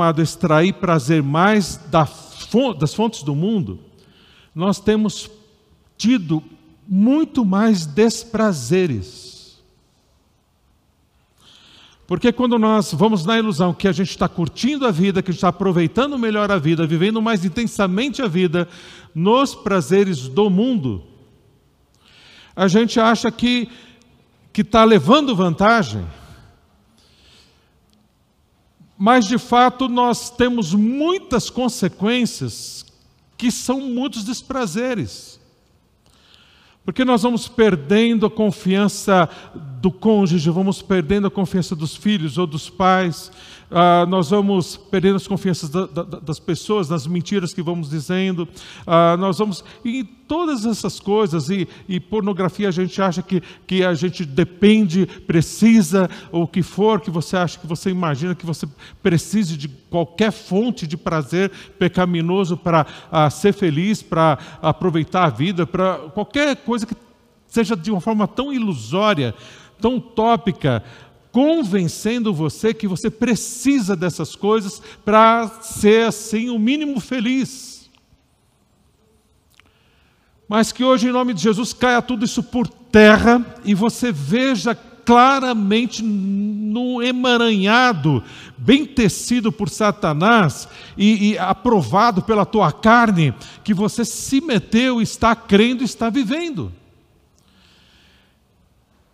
chamado 0.00 0.22
extrair 0.22 0.72
prazer 0.72 1.22
mais 1.22 1.76
das 2.78 2.94
fontes 2.94 3.22
do 3.22 3.34
mundo, 3.34 3.80
nós 4.54 4.80
temos 4.80 5.30
tido 5.96 6.42
muito 6.86 7.44
mais 7.44 7.86
desprazeres. 7.86 9.60
Porque 12.06 12.32
quando 12.32 12.58
nós 12.58 12.92
vamos 12.92 13.24
na 13.24 13.38
ilusão 13.38 13.72
que 13.72 13.86
a 13.86 13.92
gente 13.92 14.10
está 14.10 14.28
curtindo 14.28 14.84
a 14.84 14.90
vida, 14.90 15.22
que 15.22 15.30
a 15.30 15.32
gente 15.32 15.38
está 15.38 15.48
aproveitando 15.48 16.18
melhor 16.18 16.50
a 16.50 16.58
vida, 16.58 16.84
vivendo 16.84 17.22
mais 17.22 17.44
intensamente 17.44 18.20
a 18.20 18.26
vida 18.26 18.66
nos 19.14 19.54
prazeres 19.54 20.26
do 20.26 20.50
mundo, 20.50 21.04
a 22.56 22.66
gente 22.66 22.98
acha 22.98 23.30
que 23.30 23.68
está 24.56 24.82
levando 24.82 25.36
vantagem 25.36 26.04
mas 29.02 29.24
de 29.24 29.38
fato 29.38 29.88
nós 29.88 30.28
temos 30.28 30.74
muitas 30.74 31.48
consequências 31.48 32.84
que 33.34 33.50
são 33.50 33.80
muitos 33.80 34.24
desprazeres. 34.24 35.40
Porque 36.84 37.02
nós 37.02 37.22
vamos 37.22 37.48
perdendo 37.48 38.26
a 38.26 38.30
confiança 38.30 39.26
do 39.80 39.90
cônjuge, 39.90 40.50
vamos 40.50 40.82
perdendo 40.82 41.26
a 41.26 41.30
confiança 41.30 41.74
dos 41.74 41.96
filhos 41.96 42.36
ou 42.36 42.46
dos 42.46 42.68
pais, 42.68 43.32
ah, 43.70 44.04
nós 44.06 44.28
vamos 44.30 44.76
perdendo 44.76 45.16
as 45.16 45.26
confianças 45.26 45.70
da, 45.70 45.86
da, 45.86 46.02
das 46.02 46.38
pessoas, 46.38 46.88
nas 46.88 47.06
mentiras 47.06 47.54
que 47.54 47.62
vamos 47.62 47.88
dizendo, 47.88 48.46
ah, 48.86 49.16
nós 49.16 49.38
vamos. 49.38 49.64
E 49.84 50.04
todas 50.04 50.66
essas 50.66 51.00
coisas, 51.00 51.48
e, 51.48 51.66
e, 51.88 51.98
pornografia 51.98 52.68
a 52.68 52.72
gente 52.72 53.00
acha 53.00 53.22
que, 53.22 53.40
que 53.66 53.82
a 53.82 53.94
gente 53.94 54.24
depende, 54.24 55.06
precisa, 55.06 56.10
ou 56.30 56.42
o 56.42 56.48
que 56.48 56.62
for 56.62 57.00
que 57.00 57.10
você 57.10 57.36
acha, 57.36 57.58
que 57.58 57.66
você 57.66 57.90
imagina 57.90 58.34
que 58.34 58.44
você 58.44 58.68
precise 59.02 59.56
de 59.56 59.68
qualquer 59.68 60.32
fonte 60.32 60.86
de 60.86 60.96
prazer 60.96 61.50
pecaminoso 61.78 62.56
para 62.56 62.86
ah, 63.10 63.30
ser 63.30 63.54
feliz, 63.54 64.02
para 64.02 64.36
aproveitar 64.60 65.24
a 65.24 65.30
vida, 65.30 65.64
para 65.64 65.96
qualquer 66.12 66.56
coisa 66.56 66.84
que 66.84 66.94
seja 67.46 67.76
de 67.76 67.90
uma 67.90 68.00
forma 68.00 68.26
tão 68.26 68.52
ilusória, 68.52 69.34
tão 69.80 69.96
utópica, 69.96 70.84
convencendo 71.32 72.34
você 72.34 72.74
que 72.74 72.88
você 72.88 73.10
precisa 73.10 73.96
dessas 73.96 74.34
coisas 74.34 74.82
para 75.04 75.48
ser 75.62 76.06
assim 76.06 76.50
o 76.50 76.58
mínimo 76.58 77.00
feliz. 77.00 77.90
Mas 80.48 80.72
que 80.72 80.82
hoje, 80.82 81.08
em 81.08 81.12
nome 81.12 81.32
de 81.32 81.42
Jesus, 81.42 81.72
caia 81.72 82.02
tudo 82.02 82.24
isso 82.24 82.42
por 82.42 82.66
terra 82.66 83.44
e 83.64 83.72
você 83.74 84.10
veja 84.10 84.74
claramente 84.74 86.02
no 86.02 87.02
emaranhado, 87.02 88.22
bem 88.56 88.84
tecido 88.84 89.50
por 89.50 89.68
Satanás 89.68 90.68
e, 90.96 91.30
e 91.30 91.38
aprovado 91.38 92.22
pela 92.22 92.44
tua 92.44 92.70
carne, 92.72 93.34
que 93.64 93.72
você 93.72 94.04
se 94.04 94.40
meteu, 94.40 95.00
está 95.00 95.34
crendo, 95.34 95.84
está 95.84 96.10
vivendo. 96.10 96.72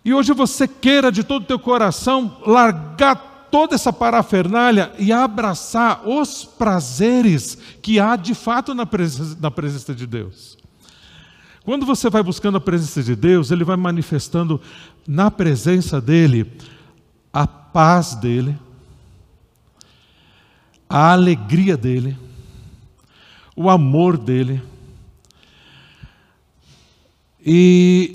E 0.06 0.14
hoje 0.14 0.32
você 0.32 0.68
queira 0.68 1.10
de 1.10 1.24
todo 1.24 1.42
o 1.42 1.46
teu 1.46 1.58
coração 1.58 2.40
largar 2.46 3.48
toda 3.50 3.74
essa 3.74 3.92
parafernália 3.92 4.92
e 5.00 5.10
abraçar 5.10 6.08
os 6.08 6.44
prazeres 6.44 7.58
que 7.82 7.98
há 7.98 8.14
de 8.14 8.32
fato 8.32 8.72
na 8.72 8.86
presença, 8.86 9.36
na 9.40 9.50
presença 9.50 9.92
de 9.92 10.06
Deus. 10.06 10.56
Quando 11.64 11.84
você 11.84 12.08
vai 12.08 12.22
buscando 12.22 12.56
a 12.56 12.60
presença 12.60 13.02
de 13.02 13.16
Deus, 13.16 13.50
Ele 13.50 13.64
vai 13.64 13.76
manifestando 13.76 14.60
na 15.08 15.28
presença 15.28 16.00
dEle 16.00 16.52
a 17.32 17.44
paz 17.44 18.14
dEle, 18.14 18.56
a 20.88 21.10
alegria 21.10 21.76
dEle, 21.76 22.16
o 23.56 23.68
amor 23.68 24.16
dEle. 24.16 24.62
E 27.44 28.14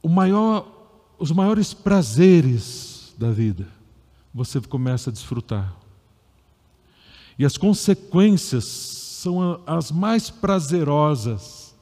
o 0.00 0.08
maior 0.08 0.72
os 1.18 1.30
maiores 1.30 1.72
prazeres 1.72 3.14
da 3.16 3.30
vida, 3.30 3.66
você 4.32 4.60
começa 4.60 5.10
a 5.10 5.12
desfrutar. 5.12 5.74
E 7.38 7.44
as 7.44 7.56
consequências 7.56 8.64
são 8.64 9.60
as 9.66 9.90
mais 9.90 10.30
prazerosas. 10.30 11.74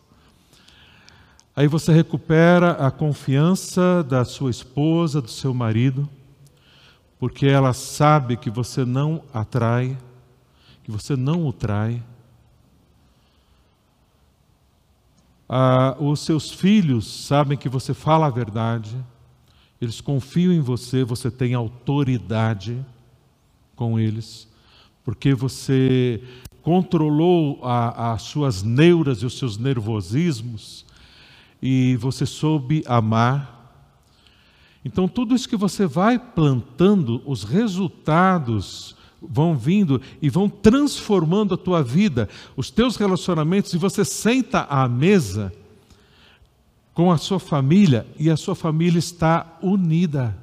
Aí 1.54 1.66
você 1.66 1.92
recupera 1.92 2.72
a 2.72 2.90
confiança 2.90 4.02
da 4.02 4.24
sua 4.24 4.50
esposa, 4.50 5.20
do 5.20 5.30
seu 5.30 5.52
marido, 5.52 6.08
porque 7.18 7.46
ela 7.46 7.72
sabe 7.72 8.36
que 8.36 8.50
você 8.50 8.84
não 8.84 9.22
atrai, 9.32 9.98
que 10.82 10.90
você 10.90 11.14
não 11.14 11.46
o 11.46 11.52
trai. 11.52 12.02
Ah, 15.48 15.94
os 16.00 16.20
seus 16.20 16.50
filhos 16.50 17.26
sabem 17.26 17.58
que 17.58 17.68
você 17.68 17.92
fala 17.92 18.26
a 18.26 18.30
verdade, 18.30 18.96
eles 19.82 20.00
confiam 20.00 20.52
em 20.52 20.60
você, 20.60 21.02
você 21.02 21.28
tem 21.28 21.54
autoridade 21.54 22.86
com 23.74 23.98
eles, 23.98 24.46
porque 25.02 25.34
você 25.34 26.22
controlou 26.62 27.58
as 27.64 28.22
suas 28.22 28.62
neuras 28.62 29.18
e 29.18 29.26
os 29.26 29.36
seus 29.36 29.58
nervosismos 29.58 30.86
e 31.60 31.96
você 31.96 32.24
soube 32.24 32.84
amar. 32.86 33.82
Então, 34.84 35.08
tudo 35.08 35.34
isso 35.34 35.48
que 35.48 35.56
você 35.56 35.84
vai 35.84 36.16
plantando, 36.16 37.20
os 37.26 37.42
resultados 37.42 38.94
vão 39.20 39.56
vindo 39.56 40.00
e 40.20 40.30
vão 40.30 40.48
transformando 40.48 41.54
a 41.54 41.58
tua 41.58 41.82
vida, 41.82 42.28
os 42.56 42.70
teus 42.70 42.94
relacionamentos, 42.94 43.74
e 43.74 43.78
você 43.78 44.04
senta 44.04 44.60
à 44.60 44.88
mesa 44.88 45.52
com 46.94 47.10
a 47.10 47.18
sua 47.18 47.40
família 47.40 48.06
e 48.18 48.30
a 48.30 48.36
sua 48.36 48.54
família 48.54 48.98
está 48.98 49.58
unida. 49.62 50.36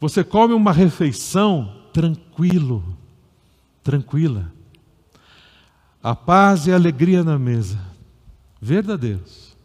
Você 0.00 0.22
come 0.22 0.54
uma 0.54 0.72
refeição 0.72 1.74
tranquilo, 1.92 2.96
tranquila. 3.82 4.52
A 6.00 6.14
paz 6.14 6.66
e 6.66 6.72
a 6.72 6.76
alegria 6.76 7.24
na 7.24 7.38
mesa, 7.38 7.78
verdadeiros. 8.60 9.56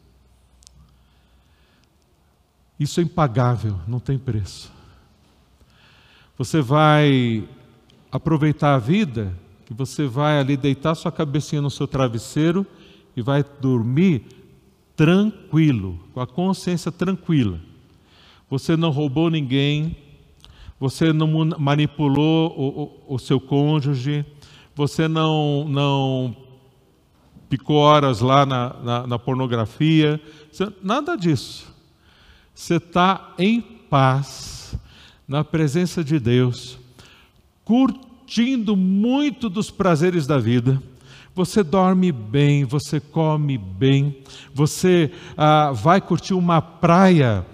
Isso 2.80 3.00
é 3.00 3.04
impagável, 3.04 3.80
não 3.88 4.00
tem 4.00 4.18
preço. 4.18 4.72
Você 6.36 6.62
vai 6.62 7.48
aproveitar 8.12 8.74
a 8.74 8.80
vida, 8.80 9.32
que 9.66 9.74
você 9.74 10.08
vai 10.08 10.40
ali 10.40 10.58
deitar 10.58 10.96
sua 10.96 11.12
cabecinha 11.12 11.62
no 11.62 11.70
seu 11.70 11.88
travesseiro 11.88 12.66
e 13.16 13.22
vai 13.22 13.44
dormir 13.62 14.24
tranquilo, 14.96 16.00
com 16.14 16.20
a 16.20 16.28
consciência 16.28 16.92
tranquila. 16.92 17.60
Você 18.50 18.78
não 18.78 18.90
roubou 18.90 19.30
ninguém, 19.30 19.96
você 20.80 21.12
não 21.12 21.28
manipulou 21.58 22.54
o, 22.58 22.84
o, 22.84 23.16
o 23.16 23.20
seu 23.20 23.40
cônjuge, 23.40 24.26
você 24.76 25.08
não, 25.08 25.66
não 25.68 26.36
picou 27.50 27.78
horas 27.78 28.20
lá 28.20 28.46
na, 28.46 28.74
na, 28.84 29.08
na 29.08 29.20
pornografia, 29.20 30.20
você, 30.52 30.72
nada 30.82 31.16
disso. 31.16 31.74
Você 32.54 32.76
está 32.76 33.34
em 33.38 33.62
paz, 33.62 34.78
na 35.28 35.44
presença 35.44 36.04
de 36.04 36.20
Deus, 36.20 36.78
curtindo 37.64 38.76
muito 38.76 39.50
dos 39.50 39.72
prazeres 39.72 40.28
da 40.28 40.38
vida 40.38 40.82
você 41.36 41.64
dorme 41.64 42.12
bem, 42.12 42.64
você 42.64 43.00
come 43.00 43.58
bem, 43.58 44.18
você 44.54 45.12
ah, 45.36 45.72
vai 45.72 46.00
curtir 46.00 46.34
uma 46.34 46.62
praia 46.62 47.46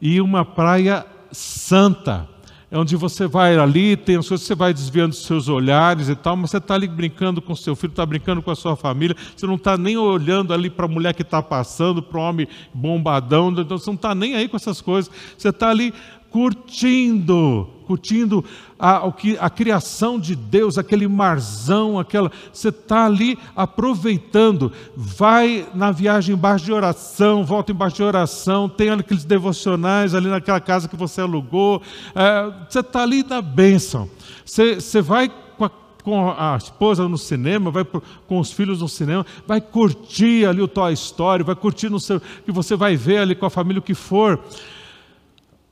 e 0.00 0.20
uma 0.20 0.44
praia 0.44 1.04
santa, 1.30 2.28
onde 2.72 2.96
você 2.96 3.26
vai 3.26 3.56
ali, 3.56 3.96
tem 3.96 4.16
as 4.16 4.28
coisas, 4.28 4.46
você 4.46 4.54
vai 4.54 4.72
desviando 4.72 5.12
os 5.12 5.24
seus 5.24 5.48
olhares 5.48 6.08
e 6.08 6.16
tal, 6.16 6.36
mas 6.36 6.50
você 6.50 6.56
está 6.56 6.74
ali 6.74 6.88
brincando 6.88 7.40
com 7.42 7.54
seu 7.54 7.76
filho, 7.76 7.90
está 7.90 8.04
brincando 8.04 8.42
com 8.42 8.50
a 8.50 8.56
sua 8.56 8.74
família, 8.74 9.16
você 9.36 9.46
não 9.46 9.54
está 9.54 9.76
nem 9.76 9.96
olhando 9.96 10.52
ali 10.52 10.70
para 10.70 10.86
a 10.86 10.88
mulher 10.88 11.14
que 11.14 11.22
está 11.22 11.42
passando, 11.42 12.02
para 12.02 12.18
o 12.18 12.22
homem 12.22 12.48
bombadão, 12.72 13.50
então 13.50 13.78
você 13.78 13.90
não 13.90 13.94
está 13.94 14.14
nem 14.14 14.34
aí 14.34 14.48
com 14.48 14.56
essas 14.56 14.80
coisas, 14.80 15.10
você 15.36 15.50
está 15.50 15.70
ali 15.70 15.92
curtindo, 16.30 17.68
curtindo 17.86 18.44
a, 18.78 19.02
a 19.40 19.48
criação 19.48 20.18
de 20.18 20.34
Deus, 20.34 20.76
aquele 20.76 21.06
marzão, 21.06 21.98
aquela. 21.98 22.30
Você 22.52 22.68
está 22.68 23.06
ali 23.06 23.38
aproveitando, 23.54 24.72
vai 24.94 25.66
na 25.74 25.92
viagem 25.92 26.34
embaixo 26.34 26.64
de 26.64 26.72
oração, 26.72 27.44
volta 27.44 27.72
embaixo 27.72 27.96
de 27.96 28.02
oração, 28.02 28.68
tem 28.68 28.90
aqueles 28.90 29.24
devocionais 29.24 30.14
ali 30.14 30.28
naquela 30.28 30.60
casa 30.60 30.88
que 30.88 30.96
você 30.96 31.20
alugou, 31.20 31.80
é, 32.14 32.52
você 32.68 32.80
está 32.80 33.02
ali 33.02 33.22
na 33.22 33.40
bênção. 33.40 34.10
Você, 34.44 34.74
você 34.76 35.00
vai 35.00 35.30
com 35.56 35.64
a 35.64 35.70
com 36.02 36.30
a 36.30 36.56
esposa 36.56 37.08
no 37.08 37.18
cinema, 37.18 37.68
vai 37.68 37.84
com 37.84 38.38
os 38.38 38.52
filhos 38.52 38.80
no 38.80 38.88
cinema, 38.88 39.26
vai 39.44 39.60
curtir 39.60 40.46
ali 40.46 40.62
o 40.62 40.68
Toy 40.68 40.92
Story, 40.92 41.42
vai 41.42 41.56
curtir 41.56 41.88
no 41.88 41.98
seu, 41.98 42.20
que 42.20 42.52
você 42.52 42.76
vai 42.76 42.94
ver 42.94 43.18
ali 43.18 43.34
com 43.34 43.44
a 43.44 43.50
família 43.50 43.80
o 43.80 43.82
que 43.82 43.94
for 43.94 44.40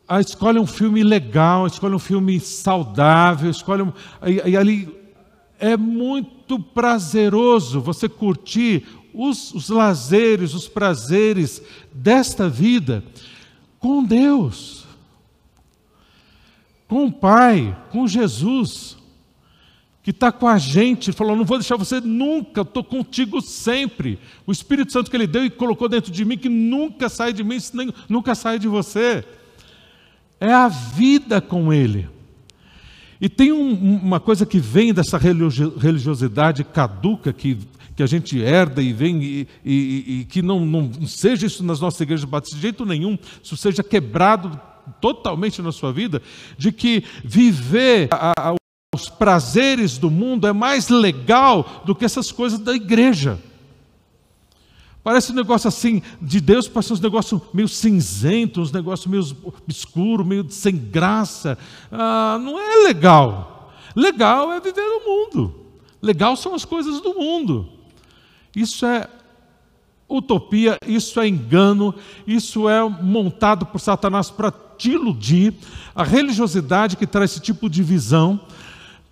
ah, 0.06 0.20
escolhe 0.20 0.58
um 0.58 0.66
filme 0.66 1.02
legal, 1.02 1.66
escolhe 1.66 1.94
um 1.94 1.98
filme 1.98 2.38
saudável, 2.38 3.50
escolhe 3.50 3.82
um, 3.82 3.92
e, 4.26 4.50
e 4.50 4.56
ali 4.56 4.94
é 5.58 5.76
muito 5.76 6.58
prazeroso 6.58 7.80
você 7.80 8.06
curtir 8.08 8.86
os, 9.14 9.54
os 9.54 9.70
lazeres, 9.70 10.52
os 10.52 10.68
prazeres 10.68 11.62
desta 11.92 12.48
vida 12.48 13.02
com 13.78 14.04
Deus, 14.04 14.84
com 16.86 17.06
o 17.06 17.12
Pai, 17.12 17.74
com 17.90 18.06
Jesus, 18.06 18.98
que 20.02 20.10
está 20.10 20.30
com 20.30 20.46
a 20.46 20.58
gente, 20.58 21.12
falou: 21.12 21.34
não 21.34 21.46
vou 21.46 21.56
deixar 21.56 21.76
você 21.76 21.98
nunca, 21.98 22.60
estou 22.60 22.84
contigo 22.84 23.40
sempre. 23.40 24.18
O 24.46 24.52
Espírito 24.52 24.92
Santo 24.92 25.10
que 25.10 25.16
Ele 25.16 25.26
deu 25.26 25.46
e 25.46 25.50
colocou 25.50 25.88
dentro 25.88 26.12
de 26.12 26.26
mim, 26.26 26.36
que 26.36 26.50
nunca 26.50 27.08
sai 27.08 27.32
de 27.32 27.42
mim, 27.42 27.56
nunca 28.06 28.34
sai 28.34 28.58
de 28.58 28.68
você 28.68 29.24
é 30.44 30.52
a 30.52 30.68
vida 30.68 31.40
com 31.40 31.72
Ele. 31.72 32.08
E 33.20 33.28
tem 33.28 33.52
um, 33.52 33.72
uma 34.02 34.20
coisa 34.20 34.44
que 34.44 34.58
vem 34.58 34.92
dessa 34.92 35.16
religiosidade 35.16 36.62
caduca 36.64 37.32
que, 37.32 37.58
que 37.96 38.02
a 38.02 38.06
gente 38.06 38.38
herda 38.38 38.82
e 38.82 38.92
vem, 38.92 39.22
e, 39.22 39.48
e, 39.64 40.20
e 40.20 40.24
que 40.26 40.42
não, 40.42 40.66
não, 40.66 40.90
seja 41.06 41.46
isso 41.46 41.64
nas 41.64 41.80
nossas 41.80 42.00
igrejas 42.00 42.24
batistas 42.24 42.58
de 42.58 42.62
jeito 42.62 42.84
nenhum, 42.84 43.16
isso 43.42 43.56
seja 43.56 43.82
quebrado 43.82 44.60
totalmente 45.00 45.62
na 45.62 45.72
sua 45.72 45.92
vida, 45.92 46.20
de 46.58 46.70
que 46.70 47.02
viver 47.24 48.08
a, 48.10 48.32
a, 48.38 48.54
os 48.94 49.08
prazeres 49.08 49.96
do 49.96 50.10
mundo 50.10 50.46
é 50.46 50.52
mais 50.52 50.88
legal 50.88 51.82
do 51.86 51.94
que 51.94 52.04
essas 52.04 52.30
coisas 52.30 52.58
da 52.58 52.74
igreja. 52.74 53.40
Parece 55.04 55.32
um 55.32 55.34
negócio 55.34 55.68
assim, 55.68 56.00
de 56.20 56.40
Deus 56.40 56.66
parece 56.66 56.94
um 56.94 56.96
negócio 56.96 57.40
meio 57.52 57.68
cinzento, 57.68 58.62
uns 58.62 58.72
negócios 58.72 59.06
meio 59.06 59.22
escuro, 59.68 60.24
meio 60.24 60.50
sem 60.50 60.74
graça. 60.74 61.58
Ah, 61.92 62.38
não 62.40 62.58
é 62.58 62.86
legal. 62.86 63.70
Legal 63.94 64.50
é 64.50 64.60
viver 64.60 64.80
no 64.80 65.00
mundo. 65.06 65.54
Legal 66.00 66.34
são 66.36 66.54
as 66.54 66.64
coisas 66.64 67.02
do 67.02 67.12
mundo. 67.12 67.68
Isso 68.56 68.86
é 68.86 69.06
utopia, 70.08 70.78
isso 70.86 71.20
é 71.20 71.28
engano, 71.28 71.94
isso 72.26 72.66
é 72.66 72.82
montado 72.88 73.66
por 73.66 73.80
Satanás 73.80 74.30
para 74.30 74.50
te 74.50 74.92
iludir. 74.92 75.52
A 75.94 76.02
religiosidade 76.02 76.96
que 76.96 77.06
traz 77.06 77.32
esse 77.32 77.40
tipo 77.40 77.68
de 77.68 77.82
visão. 77.82 78.40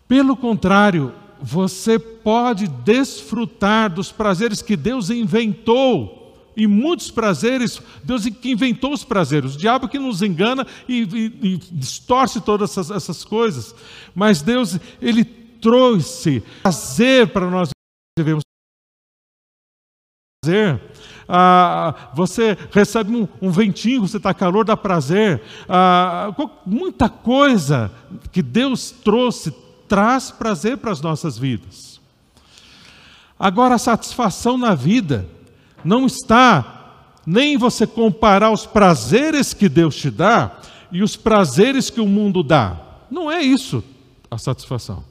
Pelo 0.08 0.36
contrário, 0.36 1.12
você 1.42 1.98
pode 1.98 2.68
desfrutar 2.68 3.92
dos 3.92 4.12
prazeres 4.12 4.62
que 4.62 4.76
Deus 4.76 5.10
inventou. 5.10 6.20
E 6.54 6.66
muitos 6.66 7.10
prazeres, 7.10 7.80
Deus 8.04 8.26
que 8.26 8.50
inventou 8.50 8.92
os 8.92 9.04
prazeres, 9.04 9.54
o 9.54 9.58
diabo 9.58 9.88
que 9.88 9.98
nos 9.98 10.20
engana 10.20 10.66
e, 10.86 11.02
e, 11.02 11.54
e 11.54 11.56
distorce 11.56 12.42
todas 12.42 12.70
essas, 12.70 12.90
essas 12.90 13.24
coisas. 13.24 13.74
Mas 14.14 14.42
Deus, 14.42 14.78
Ele 15.00 15.24
trouxe 15.24 16.42
prazer 16.62 17.28
para 17.28 17.48
nós 17.48 17.70
devemos 18.18 18.42
prazer. 20.44 20.80
Ah, 21.26 22.10
você 22.14 22.58
recebe 22.70 23.16
um, 23.16 23.28
um, 23.40 23.50
ventinho, 23.50 24.02
você 24.02 24.18
está 24.18 24.34
calor, 24.34 24.66
dá 24.66 24.76
prazer. 24.76 25.40
Ah, 25.66 26.34
muita 26.66 27.08
coisa 27.08 27.90
que 28.30 28.42
Deus 28.42 28.90
trouxe 28.90 29.54
traz 29.92 30.30
prazer 30.30 30.78
para 30.78 30.90
as 30.90 31.02
nossas 31.02 31.36
vidas. 31.36 32.00
Agora, 33.38 33.74
a 33.74 33.78
satisfação 33.78 34.56
na 34.56 34.74
vida 34.74 35.28
não 35.84 36.06
está 36.06 37.10
nem 37.26 37.52
em 37.52 37.58
você 37.58 37.86
comparar 37.86 38.50
os 38.50 38.64
prazeres 38.64 39.52
que 39.52 39.68
Deus 39.68 39.94
te 39.94 40.10
dá 40.10 40.58
e 40.90 41.02
os 41.02 41.14
prazeres 41.14 41.90
que 41.90 42.00
o 42.00 42.06
mundo 42.06 42.42
dá. 42.42 42.80
Não 43.10 43.30
é 43.30 43.42
isso 43.42 43.84
a 44.30 44.38
satisfação. 44.38 45.04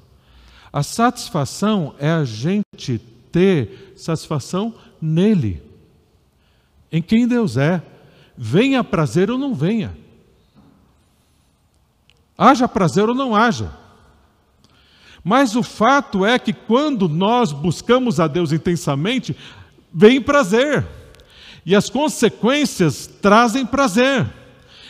A 0.74 0.82
satisfação 0.82 1.94
é 2.00 2.10
a 2.10 2.24
gente 2.24 3.00
ter 3.32 3.94
satisfação 3.96 4.74
nele, 5.00 5.62
em 6.92 7.04
quem 7.04 7.28
Deus 7.28 7.56
é. 7.56 7.84
Venha 8.36 8.84
prazer 8.84 9.30
ou 9.30 9.38
não 9.38 9.54
venha. 9.54 9.96
haja 12.36 12.68
prazer 12.68 13.08
ou 13.08 13.14
não 13.14 13.36
haja. 13.36 13.80
Mas 15.24 15.56
o 15.56 15.62
fato 15.62 16.26
é 16.26 16.40
que 16.40 16.52
quando 16.52 17.08
nós 17.08 17.52
buscamos 17.52 18.20
a 18.20 18.28
Deus 18.28 18.52
intensamente, 18.52 19.36
vem 19.94 20.22
prazer. 20.22 20.86
E 21.66 21.76
as 21.76 21.90
consequências 21.90 23.08
trazem 23.22 23.66
prazer. 23.66 24.28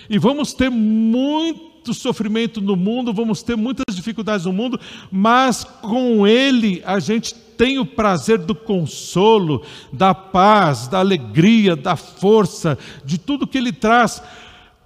E 0.10 0.18
vamos 0.18 0.54
ter 0.54 0.70
muito 0.70 1.94
sofrimento 1.94 2.62
no 2.62 2.76
mundo, 2.76 3.14
vamos 3.14 3.44
ter 3.44 3.58
muitas 3.58 3.96
dificuldades 3.96 4.46
no 4.46 4.54
mundo, 4.54 4.80
mas 5.12 5.64
com 5.64 6.28
Ele 6.28 6.82
a 6.86 7.00
gente 7.00 7.34
tem 7.34 7.80
o 7.80 7.86
prazer 7.86 8.38
do 8.38 8.56
consolo, 8.56 9.64
da 9.92 10.14
paz, 10.14 10.88
da 10.88 11.00
alegria, 11.00 11.76
da 11.76 11.96
força, 11.96 12.78
de 13.04 13.18
tudo 13.18 13.48
que 13.48 13.58
Ele 13.58 13.72
traz, 13.72 14.22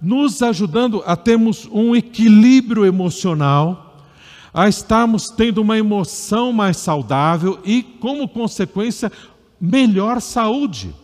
nos 0.00 0.42
ajudando 0.42 1.02
a 1.06 1.16
termos 1.16 1.68
um 1.70 1.94
equilíbrio 1.94 2.84
emocional 2.84 3.85
a 4.56 4.70
estarmos 4.70 5.28
tendo 5.28 5.60
uma 5.60 5.76
emoção 5.76 6.50
mais 6.50 6.78
saudável 6.78 7.60
e, 7.62 7.82
como 7.82 8.26
consequência, 8.26 9.12
melhor 9.60 10.18
saúde. 10.18 10.94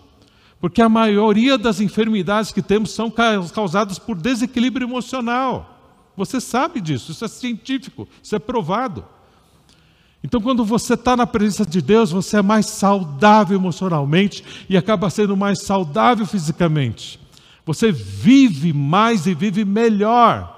Porque 0.58 0.80
a 0.80 0.88
maioria 0.88 1.58
das 1.58 1.78
enfermidades 1.78 2.50
que 2.50 2.62
temos 2.62 2.92
são 2.92 3.12
causadas 3.54 3.98
por 3.98 4.16
desequilíbrio 4.16 4.86
emocional. 4.86 6.00
Você 6.16 6.40
sabe 6.40 6.80
disso, 6.80 7.12
isso 7.12 7.26
é 7.26 7.28
científico, 7.28 8.08
isso 8.22 8.34
é 8.34 8.38
provado. 8.38 9.04
Então, 10.24 10.40
quando 10.40 10.64
você 10.64 10.94
está 10.94 11.14
na 11.14 11.26
presença 11.26 11.66
de 11.66 11.82
Deus, 11.82 12.10
você 12.10 12.38
é 12.38 12.42
mais 12.42 12.64
saudável 12.64 13.58
emocionalmente 13.58 14.42
e 14.66 14.78
acaba 14.78 15.10
sendo 15.10 15.36
mais 15.36 15.60
saudável 15.60 16.24
fisicamente. 16.24 17.20
Você 17.66 17.92
vive 17.92 18.72
mais 18.72 19.26
e 19.26 19.34
vive 19.34 19.62
melhor. 19.62 20.51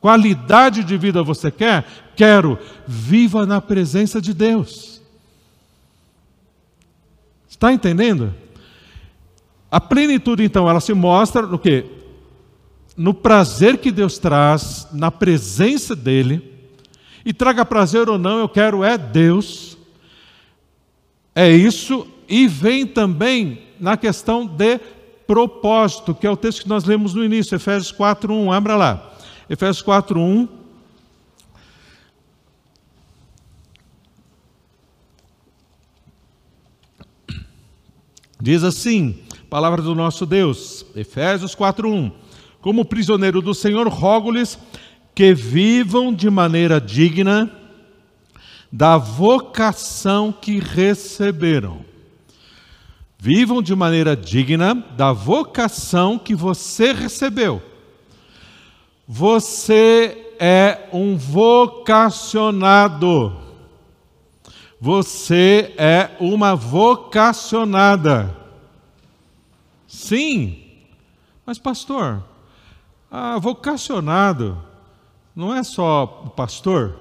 Qualidade 0.00 0.84
de 0.84 0.96
vida 0.96 1.22
você 1.22 1.50
quer? 1.50 1.84
Quero. 2.14 2.58
Viva 2.86 3.44
na 3.44 3.60
presença 3.60 4.20
de 4.20 4.32
Deus. 4.32 5.00
Está 7.48 7.72
entendendo? 7.72 8.34
A 9.70 9.80
plenitude, 9.80 10.44
então, 10.44 10.68
ela 10.68 10.80
se 10.80 10.94
mostra 10.94 11.42
no 11.42 11.58
que? 11.58 11.84
No 12.96 13.12
prazer 13.12 13.78
que 13.78 13.90
Deus 13.90 14.18
traz, 14.18 14.86
na 14.92 15.10
presença 15.10 15.94
dEle. 15.94 16.56
E 17.24 17.32
traga 17.32 17.64
prazer 17.64 18.08
ou 18.08 18.18
não, 18.18 18.38
eu 18.38 18.48
quero 18.48 18.82
é 18.82 18.96
Deus. 18.96 19.76
É 21.34 21.50
isso. 21.50 22.06
E 22.28 22.46
vem 22.46 22.86
também 22.86 23.62
na 23.78 23.96
questão 23.96 24.46
de 24.46 24.80
propósito, 25.26 26.14
que 26.14 26.26
é 26.26 26.30
o 26.30 26.36
texto 26.36 26.62
que 26.62 26.68
nós 26.68 26.84
lemos 26.84 27.12
no 27.12 27.24
início, 27.24 27.54
Efésios 27.54 27.92
4:1. 27.92 28.50
Abra 28.50 28.76
lá. 28.76 29.12
Efésios 29.48 29.82
4, 29.82 30.20
1. 30.20 30.48
Diz 38.40 38.62
assim, 38.62 39.18
palavra 39.50 39.82
do 39.82 39.94
nosso 39.94 40.24
Deus, 40.24 40.86
Efésios 40.94 41.54
4:1. 41.54 42.12
Como 42.60 42.84
prisioneiro 42.84 43.40
do 43.40 43.54
Senhor, 43.54 43.88
rogo-lhes 43.88 44.58
que 45.14 45.34
vivam 45.34 46.14
de 46.14 46.30
maneira 46.30 46.80
digna 46.80 47.50
da 48.70 48.96
vocação 48.96 50.30
que 50.30 50.60
receberam. 50.60 51.84
Vivam 53.18 53.60
de 53.60 53.74
maneira 53.74 54.16
digna 54.16 54.74
da 54.96 55.12
vocação 55.12 56.18
que 56.18 56.34
você 56.34 56.92
recebeu. 56.92 57.60
Você 59.10 60.34
é 60.38 60.86
um 60.92 61.16
vocacionado. 61.16 63.34
Você 64.78 65.74
é 65.78 66.14
uma 66.20 66.54
vocacionada. 66.54 68.36
Sim. 69.86 70.62
Mas, 71.46 71.58
pastor, 71.58 72.22
ah, 73.10 73.38
vocacionado 73.38 74.62
não 75.34 75.54
é 75.54 75.62
só 75.62 76.24
o 76.26 76.28
pastor? 76.28 77.00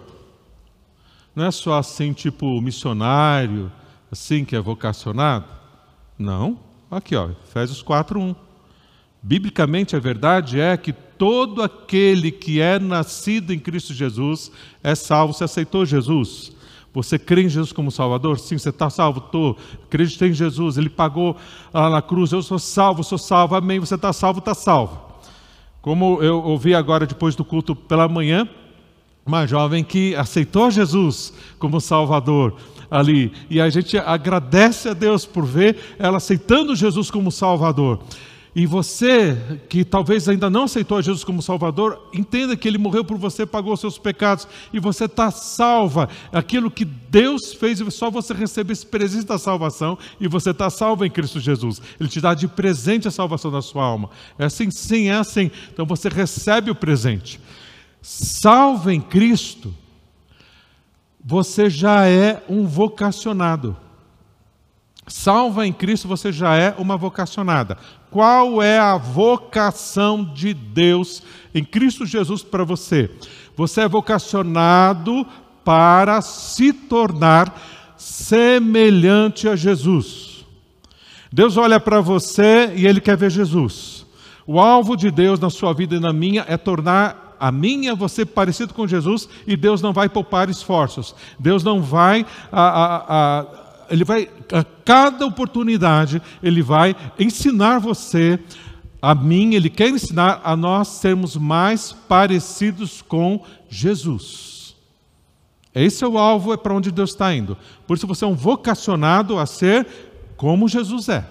Não 1.36 1.43
é 1.43 1.52
só 1.52 1.78
assim, 1.78 2.13
tipo 2.13 2.62
missionário, 2.62 3.70
assim 4.10 4.46
que 4.46 4.56
é 4.56 4.62
vocacionado? 4.62 5.43
Não. 6.17 6.58
Aqui, 6.89 7.17
ó, 7.17 7.32
Efésios 7.43 7.82
4, 7.82 8.17
1. 8.17 8.34
Biblicamente, 9.22 9.93
a 9.93 10.00
verdade 10.00 10.62
é 10.62 10.78
que 10.78 10.96
todo 11.17 11.62
aquele 11.62 12.32
que 12.32 12.62
é 12.62 12.80
nascido 12.80 13.53
em 13.53 13.60
Cristo 13.60 13.93
Jesus 13.93 14.51
é 14.84 14.95
salvo. 14.95 15.34
Você 15.34 15.43
aceitou 15.43 15.86
Jesus? 15.86 16.51
Você 16.93 17.19
crê 17.19 17.43
em 17.43 17.49
Jesus 17.49 17.71
como 17.71 17.91
Salvador? 17.91 18.39
Sim, 18.39 18.58
você 18.58 18.69
está 18.69 18.89
salvo? 18.89 19.19
Estou. 19.19 19.58
Acredito 19.86 20.25
em 20.25 20.34
Jesus, 20.34 20.77
Ele 20.77 20.89
pagou 20.89 21.36
lá 21.73 21.89
na 21.89 22.01
cruz. 22.01 22.32
Eu 22.32 22.41
sou 22.41 22.58
salvo, 22.58 23.03
sou 23.03 23.17
salvo. 23.17 23.56
Amém. 23.56 23.80
Você 23.80 23.95
está 23.95 24.12
salvo, 24.12 24.39
está 24.39 24.56
salvo. 24.56 24.99
Como 25.82 26.21
eu 26.23 26.41
ouvi 26.43 26.73
agora 26.73 27.06
depois 27.06 27.36
do 27.36 27.45
culto 27.45 27.75
pela 27.75 28.08
manhã, 28.08 28.49
uma 29.25 29.45
jovem 29.45 29.84
que 29.84 30.15
aceitou 30.15 30.71
Jesus 30.71 31.34
como 31.60 31.80
Salvador 31.80 32.56
ali. 32.89 33.32
E 33.49 33.62
a 33.62 33.69
gente 33.69 33.97
agradece 33.97 34.89
a 34.89 34.93
Deus 34.93 35.25
por 35.25 35.45
ver 35.45 35.77
ela 35.99 36.17
aceitando 36.17 36.75
Jesus 36.75 37.12
como 37.12 37.32
Salvador. 37.32 37.99
E 38.58 38.65
você 38.65 39.38
que 39.70 39.86
talvez 39.86 40.28
ainda 40.28 40.50
não 40.50 40.63
aceitou 40.63 40.98
a 40.98 41.02
Jesus 41.04 41.24
como 41.24 41.43
Salvador, 41.43 42.10
entenda 42.12 42.58
que 42.58 42.67
Ele 42.67 42.80
morreu 42.80 43.06
por 43.06 43.15
você, 43.15 43.46
pagou 43.46 43.72
os 43.72 43.80
seus 43.80 44.00
pecados 44.00 44.48
e 44.74 44.80
você 44.80 45.06
está 45.06 45.30
salva. 45.30 46.10
Aquilo 46.34 46.72
que 46.72 46.84
Deus 46.84 47.54
fez, 47.54 47.80
só 47.93 48.10
você 48.10 48.34
recebe 48.34 48.74
esse 48.74 48.84
presente 48.84 49.28
da 49.28 49.38
salvação 49.38 49.96
e 50.20 50.28
você 50.28 50.50
está 50.50 50.72
salvo 50.72 51.06
em 51.06 51.12
Cristo 51.12 51.39
Jesus. 51.39 51.80
Ele 52.00 52.10
te 52.10 52.20
dá 52.20 52.34
de 52.34 52.48
presente 52.48 53.08
a 53.08 53.12
salvação 53.12 53.52
da 53.52 53.62
sua 53.62 53.86
alma. 53.86 54.10
É 54.39 54.46
assim? 54.46 54.72
Sim, 54.72 55.10
é 55.10 55.17
assim. 55.17 55.52
Então 55.72 55.86
você 55.86 56.10
recebe 56.10 56.72
o 56.72 56.76
presente. 56.76 57.39
Salvo 58.02 58.89
em 58.89 59.00
Cristo, 59.00 59.72
você 61.24 61.70
já 61.70 62.08
é 62.08 62.43
um 62.50 62.65
vocacionado. 62.65 63.78
Salva 65.08 65.65
em 65.65 65.72
Cristo, 65.72 66.08
você 66.08 66.34
já 66.34 66.56
é 66.56 66.76
uma 66.78 66.98
vocacionada. 66.98 67.78
Qual 68.12 68.62
é 68.62 68.78
a 68.78 68.98
vocação 68.98 70.24
de 70.24 70.54
Deus 70.54 71.24
em 71.56 71.63
Cristo 71.63 72.06
Jesus 72.06 72.43
para 72.43 72.65
você? 72.65 73.10
Você 73.56 73.82
é 73.82 73.88
vocacionado 73.88 75.26
para 75.63 76.22
se 76.22 76.74
tornar 76.74 77.58
semelhante 77.98 79.48
a 79.48 79.56
Jesus. 79.56 80.46
Deus 81.32 81.58
olha 81.58 81.80
para 81.80 82.02
você 82.02 82.74
e 82.76 82.86
ele 82.86 83.00
quer 83.02 83.15
ver 83.15 83.32
Jesus. 83.32 84.06
O 84.46 84.60
alvo 84.60 84.96
de 84.96 85.10
Deus 85.10 85.39
na 85.39 85.50
sua 85.50 85.74
vida 85.74 85.96
e 85.96 86.00
na 86.00 86.12
minha 86.13 86.46
é 86.48 86.58
tornar 86.58 87.36
a 87.39 87.52
minha 87.52 87.96
você 87.96 88.26
parecido 88.26 88.74
com 88.74 88.88
Jesus 88.88 89.28
e 89.46 89.56
Deus 89.56 89.82
não 89.82 89.93
vai 89.93 90.10
poupar 90.10 90.50
esforços. 90.50 91.15
Deus 91.39 91.63
não 91.63 91.82
vai 91.82 92.26
a, 92.52 92.62
a, 92.62 93.39
a 93.39 93.66
ele 93.89 94.04
vai, 94.04 94.30
a 94.52 94.63
cada 94.63 95.26
oportunidade, 95.26 96.21
ele 96.41 96.62
vai 96.62 96.95
ensinar 97.19 97.80
você, 97.80 98.39
a 99.02 99.13
mim, 99.13 99.54
ele 99.54 99.69
quer 99.69 99.89
ensinar 99.89 100.41
a 100.43 100.56
nós 100.56 100.88
sermos 100.88 101.36
mais 101.36 101.93
parecidos 102.08 103.02
com 103.02 103.43
Jesus. 103.69 104.76
Esse 105.73 106.04
é 106.04 106.08
o 106.08 106.17
alvo, 106.17 106.54
é 106.54 106.58
para 106.58 106.73
onde 106.73 106.91
Deus 106.91 107.12
está 107.12 107.34
indo. 107.34 107.58
Por 107.86 107.95
isso 107.95 108.08
você 108.08 108.26
é 108.26 108.28
um 108.28 108.34
vocacionado 108.34 109.38
a 109.38 109.45
ser 109.45 109.86
como 110.36 110.67
Jesus 110.67 111.08
é. 111.10 111.23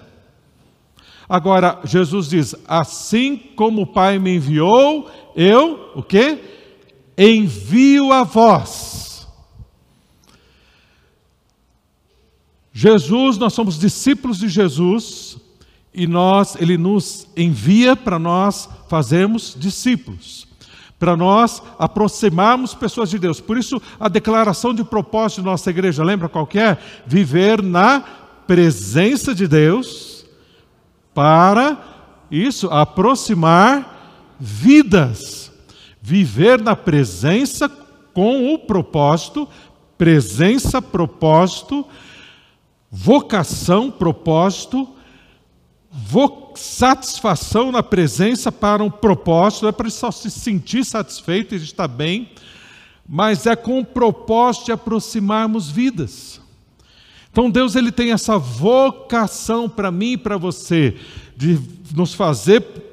Agora, 1.27 1.79
Jesus 1.83 2.29
diz: 2.29 2.55
assim 2.67 3.35
como 3.55 3.81
o 3.81 3.87
Pai 3.87 4.17
me 4.17 4.35
enviou, 4.35 5.11
eu, 5.35 5.91
o 5.95 6.01
quê? 6.01 6.39
Envio 7.17 8.13
a 8.13 8.23
vós. 8.23 9.06
Jesus, 12.79 13.39
nós 13.39 13.53
somos 13.53 13.79
discípulos 13.79 14.37
de 14.37 14.47
Jesus 14.47 15.35
e 15.91 16.05
nós, 16.05 16.55
ele 16.59 16.77
nos 16.77 17.27
envia 17.35 17.95
para 17.95 18.19
nós 18.19 18.69
fazermos 18.87 19.57
discípulos, 19.57 20.47
para 20.99 21.17
nós 21.17 21.59
aproximarmos 21.79 22.75
pessoas 22.75 23.09
de 23.09 23.17
Deus. 23.17 23.41
Por 23.41 23.57
isso, 23.57 23.81
a 23.99 24.07
declaração 24.07 24.75
de 24.75 24.83
propósito 24.83 25.41
de 25.41 25.47
nossa 25.47 25.71
igreja, 25.71 26.03
lembra 26.03 26.29
qual 26.29 26.47
é? 26.53 26.77
Viver 27.07 27.63
na 27.63 28.01
presença 28.45 29.33
de 29.33 29.47
Deus 29.47 30.23
para 31.15 31.79
isso 32.29 32.67
aproximar 32.67 34.35
vidas. 34.39 35.51
Viver 35.99 36.61
na 36.61 36.75
presença 36.75 37.67
com 38.13 38.53
o 38.53 38.59
propósito, 38.59 39.47
presença, 39.97 40.79
propósito, 40.79 41.83
vocação, 42.91 43.91
propósito, 43.91 44.87
satisfação 46.55 47.71
na 47.71 47.83
presença 47.83 48.51
para 48.51 48.83
um 48.83 48.89
propósito, 48.89 49.67
é 49.67 49.71
para 49.71 49.89
só 49.89 50.11
se 50.11 50.29
sentir 50.29 50.83
satisfeito 50.83 51.55
e 51.55 51.57
estar 51.57 51.87
bem, 51.87 52.31
mas 53.07 53.45
é 53.45 53.55
com 53.55 53.79
o 53.79 53.85
propósito 53.85 54.65
de 54.65 54.71
aproximarmos 54.71 55.69
vidas. 55.69 56.41
Então 57.31 57.49
Deus 57.49 57.75
ele 57.75 57.91
tem 57.91 58.11
essa 58.11 58.37
vocação 58.37 59.69
para 59.69 59.91
mim 59.91 60.13
e 60.13 60.17
para 60.17 60.37
você 60.37 60.97
de 61.35 61.59
nos 61.95 62.13
fazer 62.13 62.86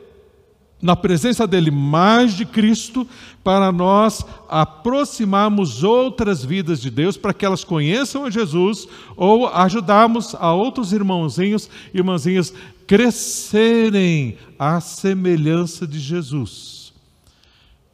na 0.85 0.94
presença 0.94 1.47
dele 1.47 1.70
mais 1.70 2.35
de 2.35 2.44
Cristo 2.44 3.09
para 3.42 3.73
nós 3.73 4.23
aproximarmos 4.51 5.83
outras 5.83 6.44
vidas 6.44 6.79
de 6.79 6.90
Deus 6.90 7.16
para 7.16 7.33
que 7.33 7.47
elas 7.47 7.64
conheçam 7.64 8.27
a 8.27 8.31
Jesus 8.31 8.87
ou 9.16 9.49
ajudarmos 9.49 10.35
a 10.35 10.53
outros 10.53 10.92
irmãozinhos 10.92 11.70
e 11.94 11.97
irmãzinhas 11.97 12.53
crescerem 12.87 14.37
à 14.59 14.79
semelhança 14.79 15.87
de 15.87 15.99
Jesus. 15.99 16.92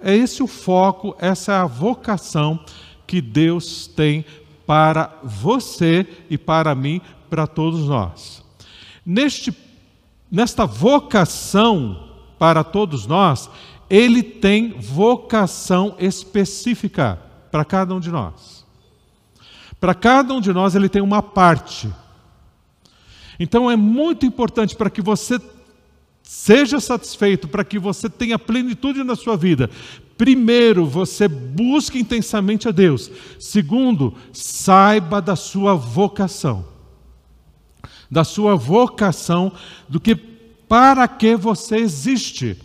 É 0.01 0.17
esse 0.17 0.43
o 0.43 0.49
foco, 0.49 1.15
essa 1.21 1.53
é 1.53 1.57
a 1.59 1.67
vocação 1.67 2.59
que 3.07 3.21
Deus 3.21 3.87
tem 3.87 4.25
para 4.67 5.17
você 5.23 6.05
e 6.29 6.37
para 6.37 6.75
mim, 6.75 7.01
para 7.31 7.47
todos 7.47 7.87
nós. 7.87 8.43
Neste, 9.07 9.57
nesta 10.29 10.67
vocação 10.67 12.10
para 12.41 12.65
todos 12.65 13.07
nós, 13.07 13.51
ele 13.91 14.23
tem 14.23 14.71
vocação 14.71 15.95
específica 15.99 17.21
para 17.51 17.67
cada 17.67 17.95
um 17.95 18.01
de 18.01 18.11
nós. 18.11 18.65
Para 19.79 19.95
cada 19.95 20.33
um 20.33 20.41
de 20.41 20.51
nós, 20.51 20.75
ele 20.75 20.89
tem 20.89 21.03
uma 21.03 21.23
parte. 21.23 21.93
Então 23.39 23.71
é 23.71 23.77
muito 23.77 24.25
importante 24.25 24.75
para 24.75 24.89
que 24.89 25.03
você 25.03 25.39
seja 26.23 26.81
satisfeito, 26.81 27.47
para 27.47 27.63
que 27.63 27.79
você 27.79 28.09
tenha 28.09 28.39
plenitude 28.39 29.05
na 29.05 29.15
sua 29.15 29.37
vida. 29.37 29.69
Primeiro, 30.17 30.87
você 30.87 31.29
busque 31.29 31.99
intensamente 31.99 32.67
a 32.67 32.71
Deus. 32.71 33.11
Segundo, 33.39 34.15
saiba 34.33 35.21
da 35.21 35.37
sua 35.37 35.75
vocação. 35.75 36.65
Da 38.11 38.25
sua 38.25 38.57
vocação, 38.57 39.53
do 39.87 40.01
que 40.01 40.30
para 40.71 41.09
que 41.09 41.35
você 41.35 41.79
existe, 41.79 42.57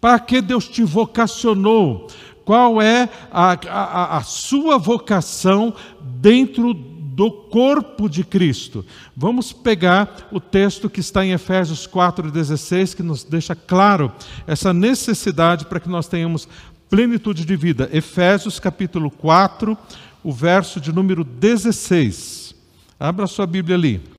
para 0.00 0.20
que 0.20 0.40
Deus 0.40 0.68
te 0.68 0.84
vocacionou, 0.84 2.06
qual 2.44 2.80
é 2.80 3.08
a, 3.32 3.58
a, 3.68 4.18
a 4.18 4.22
sua 4.22 4.78
vocação 4.78 5.74
dentro 6.00 6.72
do 6.72 7.32
corpo 7.32 8.08
de 8.08 8.22
Cristo. 8.22 8.86
Vamos 9.16 9.52
pegar 9.52 10.28
o 10.30 10.38
texto 10.38 10.88
que 10.88 11.00
está 11.00 11.26
em 11.26 11.32
Efésios 11.32 11.84
4,16, 11.84 12.94
que 12.94 13.02
nos 13.02 13.24
deixa 13.24 13.56
claro 13.56 14.12
essa 14.46 14.72
necessidade 14.72 15.66
para 15.66 15.80
que 15.80 15.88
nós 15.88 16.06
tenhamos 16.06 16.48
plenitude 16.88 17.44
de 17.44 17.56
vida. 17.56 17.90
Efésios 17.92 18.60
capítulo 18.60 19.10
4, 19.10 19.76
o 20.22 20.32
verso 20.32 20.80
de 20.80 20.92
número 20.92 21.24
16. 21.24 22.54
Abra 23.00 23.26
sua 23.26 23.48
Bíblia 23.48 23.74
ali. 23.74 24.17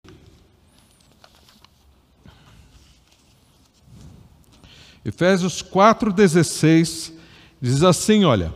Efésios 5.09 5.63
4,16 5.63 7.13
diz 7.59 7.81
assim: 7.81 8.25
olha, 8.25 8.53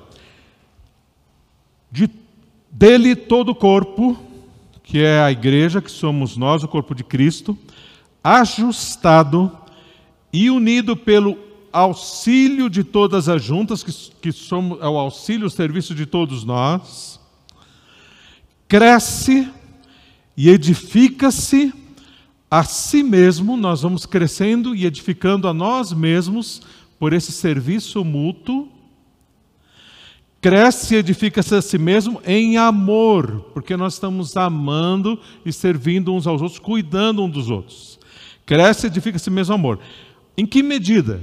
de, 1.91 2.07
dele 2.69 3.15
todo 3.15 3.49
o 3.49 3.55
corpo, 3.55 4.15
que 4.83 4.99
é 4.99 5.19
a 5.19 5.31
igreja, 5.31 5.81
que 5.81 5.89
somos 5.89 6.37
nós, 6.37 6.63
o 6.63 6.67
corpo 6.67 6.93
de 6.93 7.03
Cristo, 7.03 7.57
ajustado 8.23 9.51
e 10.31 10.51
unido 10.51 10.95
pelo 10.95 11.39
auxílio 11.71 12.69
de 12.69 12.83
todas 12.83 13.27
as 13.27 13.41
juntas, 13.43 13.81
que, 13.81 13.91
que 14.21 14.31
somos 14.31 14.79
é 14.79 14.87
o 14.87 14.99
auxílio, 14.99 15.47
o 15.47 15.51
serviço 15.51 15.95
de 15.95 16.05
todos 16.05 16.43
nós, 16.43 17.19
cresce 18.67 19.51
e 20.37 20.51
edifica-se 20.51 21.73
a 22.53 22.61
si 22.61 23.01
mesmo, 23.01 23.57
nós 23.57 23.81
vamos 23.81 24.05
crescendo 24.05 24.75
e 24.75 24.85
edificando 24.85 25.47
a 25.47 25.53
nós 25.55 25.91
mesmos 25.91 26.61
por 26.99 27.11
esse 27.11 27.31
serviço 27.31 28.05
mútuo. 28.05 28.69
Cresce 30.39 30.93
e 30.93 30.97
edifica-se 30.99 31.55
a 31.55 31.63
si 31.63 31.79
mesmo 31.79 32.21
em 32.23 32.55
amor, 32.55 33.49
porque 33.55 33.75
nós 33.75 33.95
estamos 33.95 34.37
amando 34.37 35.19
e 35.43 35.51
servindo 35.51 36.13
uns 36.13 36.27
aos 36.27 36.43
outros, 36.43 36.59
cuidando 36.59 37.23
uns 37.23 37.31
dos 37.31 37.49
outros. 37.49 37.99
Cresce 38.45 38.85
e 38.85 38.89
edifica-se 38.91 39.31
mesmo 39.31 39.55
amor. 39.55 39.79
Em 40.37 40.45
que 40.45 40.61
medida? 40.61 41.21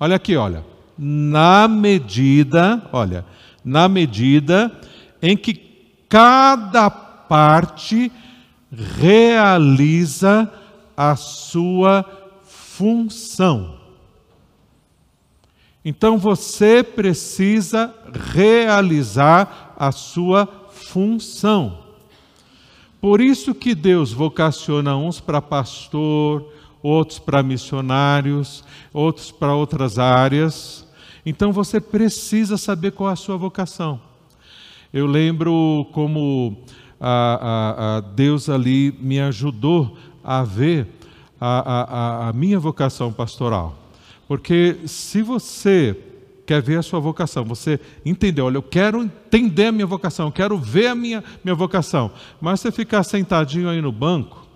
Olha 0.00 0.16
aqui, 0.16 0.34
olha. 0.34 0.66
Na 0.98 1.68
medida, 1.68 2.84
olha, 2.92 3.24
na 3.64 3.88
medida 3.88 4.76
em 5.22 5.36
que 5.36 5.54
cada 6.08 6.90
parte 6.90 8.10
realiza 8.70 10.50
a 10.96 11.16
sua 11.16 12.04
função. 12.44 13.78
Então 15.84 16.18
você 16.18 16.82
precisa 16.82 17.94
realizar 18.32 19.74
a 19.76 19.90
sua 19.92 20.46
função. 20.70 21.78
Por 23.00 23.20
isso 23.20 23.54
que 23.54 23.74
Deus 23.74 24.12
vocaciona 24.12 24.96
uns 24.96 25.20
para 25.20 25.40
pastor, 25.40 26.52
outros 26.82 27.18
para 27.18 27.42
missionários, 27.42 28.64
outros 28.92 29.30
para 29.30 29.54
outras 29.54 29.98
áreas. 29.98 30.86
Então 31.24 31.52
você 31.52 31.80
precisa 31.80 32.56
saber 32.56 32.92
qual 32.92 33.10
é 33.10 33.12
a 33.12 33.16
sua 33.16 33.36
vocação. 33.36 34.00
Eu 34.92 35.06
lembro 35.06 35.86
como 35.92 36.64
a, 37.00 37.38
a, 37.40 37.96
a 37.96 38.00
Deus 38.00 38.48
ali 38.48 38.96
me 39.00 39.20
ajudou 39.20 39.96
a 40.22 40.42
ver 40.42 40.86
a, 41.40 42.28
a 42.28 42.32
minha 42.32 42.58
vocação 42.58 43.12
pastoral. 43.12 43.76
Porque 44.26 44.78
se 44.86 45.22
você 45.22 45.96
quer 46.44 46.62
ver 46.62 46.78
a 46.78 46.82
sua 46.82 46.98
vocação, 46.98 47.44
você 47.44 47.78
entendeu, 48.04 48.46
olha, 48.46 48.56
eu 48.56 48.62
quero 48.62 49.02
entender 49.02 49.66
a 49.66 49.72
minha 49.72 49.86
vocação, 49.86 50.28
eu 50.28 50.32
quero 50.32 50.58
ver 50.58 50.88
a 50.88 50.94
minha, 50.94 51.22
minha 51.44 51.54
vocação, 51.54 52.10
mas 52.40 52.60
você 52.60 52.72
ficar 52.72 53.02
sentadinho 53.04 53.68
aí 53.68 53.80
no 53.80 53.92
banco, 53.92 54.48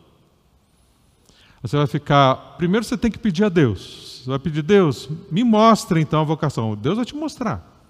você 1.62 1.76
vai 1.76 1.86
ficar. 1.86 2.56
Primeiro 2.58 2.84
você 2.84 2.98
tem 2.98 3.10
que 3.10 3.18
pedir 3.18 3.44
a 3.44 3.48
Deus. 3.48 4.22
Você 4.22 4.30
vai 4.30 4.38
pedir, 4.38 4.62
Deus, 4.62 5.08
me 5.30 5.44
mostre 5.44 6.00
então 6.00 6.20
a 6.20 6.24
vocação. 6.24 6.74
Deus 6.74 6.96
vai 6.96 7.04
te 7.04 7.14
mostrar. 7.14 7.81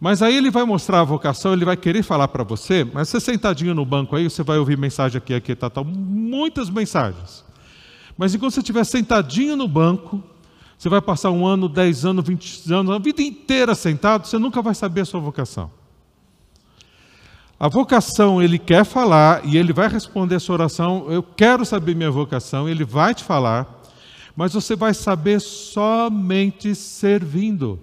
Mas 0.00 0.22
aí 0.22 0.36
ele 0.36 0.50
vai 0.50 0.64
mostrar 0.64 1.00
a 1.00 1.04
vocação, 1.04 1.52
ele 1.52 1.64
vai 1.64 1.76
querer 1.76 2.02
falar 2.02 2.28
para 2.28 2.44
você, 2.44 2.84
mas 2.84 3.08
você 3.08 3.20
sentadinho 3.20 3.74
no 3.74 3.86
banco 3.86 4.16
aí, 4.16 4.28
você 4.28 4.42
vai 4.42 4.58
ouvir 4.58 4.76
mensagem 4.76 5.18
aqui, 5.18 5.32
aqui, 5.32 5.54
tá, 5.54 5.70
tá, 5.70 5.82
muitas 5.82 6.68
mensagens. 6.68 7.44
Mas 8.16 8.34
enquanto 8.34 8.52
você 8.52 8.60
estiver 8.60 8.84
sentadinho 8.84 9.56
no 9.56 9.66
banco, 9.66 10.22
você 10.76 10.88
vai 10.88 11.00
passar 11.00 11.30
um 11.30 11.46
ano, 11.46 11.68
dez 11.68 12.04
anos, 12.04 12.26
vinte 12.26 12.72
anos, 12.72 12.94
a 12.94 12.98
vida 12.98 13.22
inteira 13.22 13.74
sentado, 13.74 14.26
você 14.26 14.38
nunca 14.38 14.60
vai 14.60 14.74
saber 14.74 15.02
a 15.02 15.04
sua 15.04 15.20
vocação. 15.20 15.70
A 17.58 17.68
vocação, 17.68 18.42
ele 18.42 18.58
quer 18.58 18.84
falar 18.84 19.46
e 19.46 19.56
ele 19.56 19.72
vai 19.72 19.88
responder 19.88 20.34
a 20.34 20.40
sua 20.40 20.54
oração. 20.54 21.06
Eu 21.08 21.22
quero 21.22 21.64
saber 21.64 21.94
minha 21.94 22.10
vocação, 22.10 22.68
ele 22.68 22.84
vai 22.84 23.14
te 23.14 23.24
falar, 23.24 23.80
mas 24.36 24.52
você 24.52 24.74
vai 24.74 24.92
saber 24.92 25.40
somente 25.40 26.74
servindo 26.74 27.80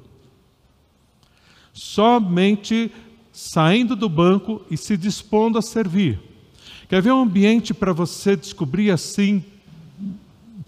somente 1.74 2.92
saindo 3.32 3.96
do 3.96 4.10
banco 4.10 4.62
e 4.70 4.78
se 4.78 4.98
dispondo 4.98 5.58
a 5.58 5.62
servir. 5.62 6.20
Quer 6.90 7.02
ver 7.02 7.12
um 7.12 7.22
ambiente 7.22 7.74
para 7.74 7.94
você 7.94 8.36
descobrir 8.36 8.92
assim, 8.92 9.44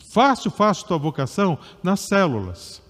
fácil, 0.09 0.49
fácil 0.49 0.87
tua 0.87 0.97
vocação? 0.97 1.57
Nas 1.83 1.99
células. 1.99 2.81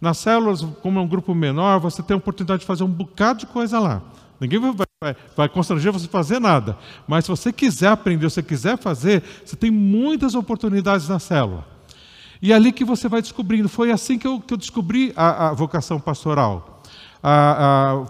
Nas 0.00 0.18
células, 0.18 0.62
como 0.80 0.98
é 0.98 1.02
um 1.02 1.08
grupo 1.08 1.34
menor, 1.34 1.80
você 1.80 2.02
tem 2.02 2.14
a 2.14 2.18
oportunidade 2.18 2.60
de 2.60 2.66
fazer 2.66 2.84
um 2.84 2.88
bocado 2.88 3.40
de 3.40 3.46
coisa 3.46 3.80
lá. 3.80 4.00
Ninguém 4.40 4.60
vai, 4.60 4.72
vai, 5.02 5.16
vai 5.36 5.48
constranger 5.48 5.92
você 5.92 6.06
a 6.06 6.08
fazer 6.08 6.38
nada. 6.38 6.78
Mas 7.06 7.24
se 7.24 7.30
você 7.30 7.52
quiser 7.52 7.88
aprender, 7.88 8.30
se 8.30 8.34
você 8.34 8.42
quiser 8.42 8.78
fazer, 8.78 9.24
você 9.44 9.56
tem 9.56 9.70
muitas 9.70 10.36
oportunidades 10.36 11.08
na 11.08 11.18
célula. 11.18 11.66
E 12.40 12.52
é 12.52 12.54
ali 12.54 12.70
que 12.70 12.84
você 12.84 13.08
vai 13.08 13.20
descobrindo. 13.20 13.68
Foi 13.68 13.90
assim 13.90 14.16
que 14.16 14.26
eu, 14.26 14.40
que 14.40 14.54
eu 14.54 14.58
descobri 14.58 15.12
a, 15.16 15.48
a 15.48 15.52
vocação 15.52 15.98
pastoral. 15.98 16.77
Ah, 17.22 18.04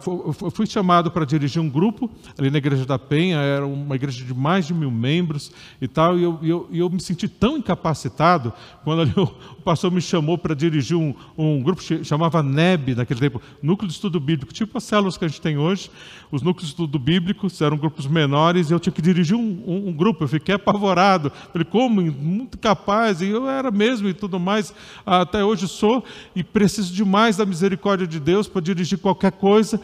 fui 0.52 0.66
chamado 0.66 1.10
para 1.10 1.24
dirigir 1.24 1.60
um 1.60 1.68
grupo 1.68 2.10
ali 2.38 2.50
na 2.50 2.58
Igreja 2.58 2.84
da 2.84 2.98
Penha, 2.98 3.38
era 3.38 3.66
uma 3.66 3.96
igreja 3.96 4.24
de 4.24 4.34
mais 4.34 4.66
de 4.66 4.74
mil 4.74 4.90
membros 4.90 5.50
e 5.80 5.88
tal, 5.88 6.18
e 6.18 6.22
eu, 6.22 6.38
eu, 6.42 6.68
eu 6.72 6.90
me 6.90 7.00
senti 7.00 7.28
tão 7.28 7.56
incapacitado 7.56 8.52
quando 8.84 9.02
ali 9.02 9.14
o, 9.16 9.22
o 9.58 9.62
pastor 9.62 9.90
me 9.90 10.00
chamou 10.00 10.36
para 10.36 10.54
dirigir 10.54 10.96
um, 10.96 11.14
um 11.36 11.62
grupo 11.62 11.82
que 11.82 12.04
chamava 12.04 12.42
NEB 12.42 12.94
naquele 12.94 13.20
tempo, 13.20 13.40
Núcleo 13.62 13.88
de 13.88 13.94
Estudo 13.94 14.20
Bíblico, 14.20 14.52
tipo 14.52 14.76
as 14.76 14.84
células 14.84 15.16
que 15.16 15.24
a 15.24 15.28
gente 15.28 15.40
tem 15.40 15.56
hoje, 15.56 15.90
os 16.30 16.42
núcleos 16.42 16.68
de 16.68 16.72
estudo 16.72 16.98
bíblico 16.98 17.46
eram 17.60 17.76
grupos 17.76 18.06
menores 18.06 18.70
e 18.70 18.72
eu 18.72 18.80
tinha 18.80 18.92
que 18.92 19.02
dirigir 19.02 19.36
um, 19.36 19.62
um, 19.66 19.88
um 19.88 19.92
grupo, 19.92 20.24
eu 20.24 20.28
fiquei 20.28 20.54
apavorado, 20.54 21.32
falei, 21.52 21.64
como? 21.64 22.02
Muito 22.02 22.58
capaz, 22.58 23.20
e 23.20 23.26
eu 23.26 23.48
era 23.48 23.70
mesmo 23.70 24.08
e 24.08 24.14
tudo 24.14 24.38
mais, 24.38 24.74
até 25.04 25.44
hoje 25.44 25.66
sou, 25.66 26.04
e 26.34 26.44
preciso 26.44 26.92
demais 26.92 27.36
da 27.36 27.46
misericórdia 27.46 28.06
de 28.06 28.20
Deus 28.20 28.46
para 28.46 28.60
dirigir 28.60 28.98
qualquer 28.98 29.32
coisa. 29.32 29.80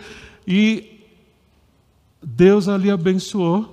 E 0.47 1.01
Deus 2.23 2.69
ali 2.69 2.91
abençoou. 2.91 3.73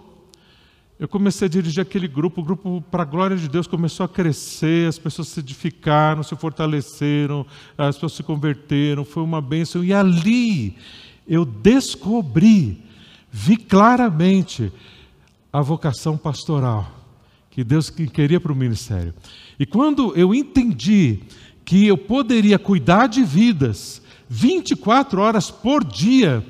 Eu 1.00 1.08
comecei 1.08 1.48
a 1.48 1.50
dirigir 1.50 1.82
aquele 1.82 2.08
grupo, 2.08 2.42
o 2.42 2.44
grupo, 2.44 2.84
para 2.92 3.02
a 3.02 3.06
glória 3.06 3.36
de 3.36 3.50
Deus, 3.50 3.66
começou 3.66 4.06
a 4.06 4.10
crescer, 4.10 4.88
as 4.88 5.00
pessoas 5.00 5.30
se 5.30 5.40
edificaram, 5.40 6.22
se 6.22 6.36
fortaleceram, 6.36 7.44
as 7.76 7.96
pessoas 7.96 8.14
se 8.14 8.22
converteram, 8.22 9.04
foi 9.04 9.24
uma 9.24 9.42
bênção. 9.42 9.84
E 9.84 9.92
ali 9.92 10.78
eu 11.28 11.46
descobri, 11.46 12.84
vi 13.32 13.58
claramente 13.58 14.72
a 15.52 15.62
vocação 15.62 16.18
pastoral 16.18 17.00
que 17.50 17.64
Deus 17.64 17.90
queria 17.90 18.40
para 18.40 18.52
o 18.52 18.56
ministério. 18.56 19.14
E 19.60 19.66
quando 19.66 20.14
eu 20.16 20.34
entendi 20.34 21.20
que 21.66 21.88
eu 21.88 21.98
poderia 21.98 22.58
cuidar 22.58 23.08
de 23.08 23.24
vidas 23.24 24.02
24 24.34 25.20
horas 25.20 25.52
por 25.52 25.84
dia. 25.84 26.42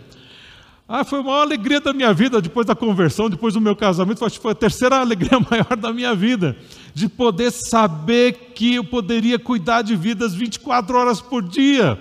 Ah, 0.88 1.04
foi 1.04 1.20
a 1.20 1.24
maior 1.24 1.42
alegria 1.42 1.82
da 1.82 1.92
minha 1.92 2.14
vida 2.14 2.40
depois 2.40 2.68
da 2.68 2.76
conversão, 2.76 3.28
depois 3.28 3.56
do 3.56 3.62
meu 3.62 3.76
casamento. 3.76 4.24
Acho 4.24 4.36
que 4.36 4.42
foi 4.42 4.52
a 4.52 4.56
terceira 4.56 4.98
alegria 5.02 5.40
maior 5.40 5.76
da 5.76 5.92
minha 5.92 6.14
vida, 6.14 6.56
de 6.94 7.10
poder 7.10 7.50
saber 7.50 8.52
que 8.54 8.76
eu 8.76 8.84
poderia 8.84 9.40
cuidar 9.40 9.82
de 9.82 9.96
vidas 9.96 10.36
24 10.36 10.96
horas 10.96 11.20
por 11.20 11.42
dia. 11.42 12.00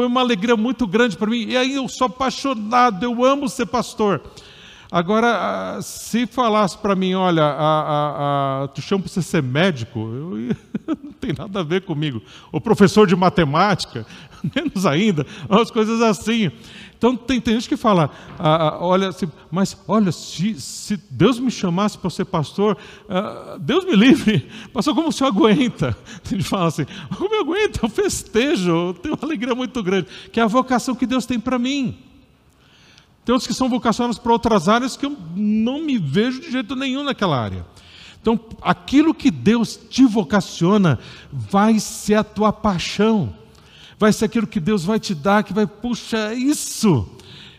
Foi 0.00 0.06
uma 0.06 0.22
alegria 0.22 0.56
muito 0.56 0.86
grande 0.86 1.14
para 1.14 1.28
mim. 1.28 1.44
E 1.46 1.54
aí 1.58 1.74
eu 1.74 1.86
sou 1.86 2.06
apaixonado, 2.06 3.04
eu 3.04 3.22
amo 3.22 3.50
ser 3.50 3.66
pastor. 3.66 4.22
Agora, 4.90 5.26
ah, 5.76 5.82
se 5.82 6.26
falasse 6.26 6.78
para 6.78 6.96
mim, 6.96 7.12
olha, 7.12 7.44
a, 7.44 7.50
a, 7.50 8.64
a, 8.64 8.68
tu 8.68 8.80
chama 8.80 9.02
para 9.02 9.12
você 9.12 9.20
ser 9.20 9.42
médico, 9.42 9.98
eu, 9.98 10.56
não 11.04 11.12
tem 11.12 11.34
nada 11.36 11.60
a 11.60 11.62
ver 11.62 11.82
comigo. 11.82 12.22
O 12.50 12.62
professor 12.62 13.06
de 13.06 13.14
matemática, 13.14 14.06
menos 14.56 14.86
ainda, 14.86 15.26
umas 15.46 15.70
coisas 15.70 16.00
assim. 16.00 16.50
Então 17.00 17.16
tem, 17.16 17.40
tem 17.40 17.54
gente 17.54 17.66
que 17.66 17.78
fala, 17.78 18.10
ah, 18.38 18.56
ah 18.56 18.78
olha, 18.84 19.08
mas 19.50 19.74
olha, 19.88 20.12
se, 20.12 20.60
se, 20.60 20.98
Deus 21.10 21.40
me 21.40 21.50
chamasse 21.50 21.96
para 21.96 22.10
ser 22.10 22.26
pastor, 22.26 22.76
ah, 23.08 23.56
Deus 23.58 23.86
me 23.86 23.96
livre, 23.96 24.46
pastor, 24.70 24.94
como 24.94 25.08
o 25.08 25.12
senhor 25.12 25.30
aguenta? 25.30 25.96
Ele 26.30 26.42
fala 26.42 26.66
assim, 26.66 26.84
como 27.16 27.34
eu 27.34 27.40
aguento? 27.40 27.80
Eu 27.82 27.88
festejo, 27.88 28.70
eu 28.70 28.92
tenho 28.92 29.14
uma 29.14 29.26
alegria 29.26 29.54
muito 29.54 29.82
grande, 29.82 30.08
que 30.30 30.38
é 30.38 30.42
a 30.42 30.46
vocação 30.46 30.94
que 30.94 31.06
Deus 31.06 31.24
tem 31.24 31.40
para 31.40 31.58
mim. 31.58 31.96
Tem 33.24 33.32
outros 33.32 33.46
que 33.46 33.54
são 33.54 33.70
vocacionados 33.70 34.18
para 34.18 34.32
outras 34.32 34.68
áreas 34.68 34.94
que 34.94 35.06
eu 35.06 35.16
não 35.34 35.80
me 35.80 35.96
vejo 35.96 36.38
de 36.38 36.50
jeito 36.50 36.76
nenhum 36.76 37.02
naquela 37.02 37.40
área. 37.40 37.64
Então, 38.20 38.38
aquilo 38.60 39.14
que 39.14 39.30
Deus 39.30 39.74
te 39.88 40.04
vocaciona 40.04 40.98
vai 41.32 41.78
ser 41.78 42.16
a 42.16 42.24
tua 42.24 42.52
paixão 42.52 43.39
vai 44.00 44.14
ser 44.14 44.24
aquilo 44.24 44.46
que 44.46 44.58
Deus 44.58 44.82
vai 44.82 44.98
te 44.98 45.14
dar, 45.14 45.44
que 45.44 45.52
vai, 45.52 45.66
puxa, 45.66 46.32
isso 46.32 47.06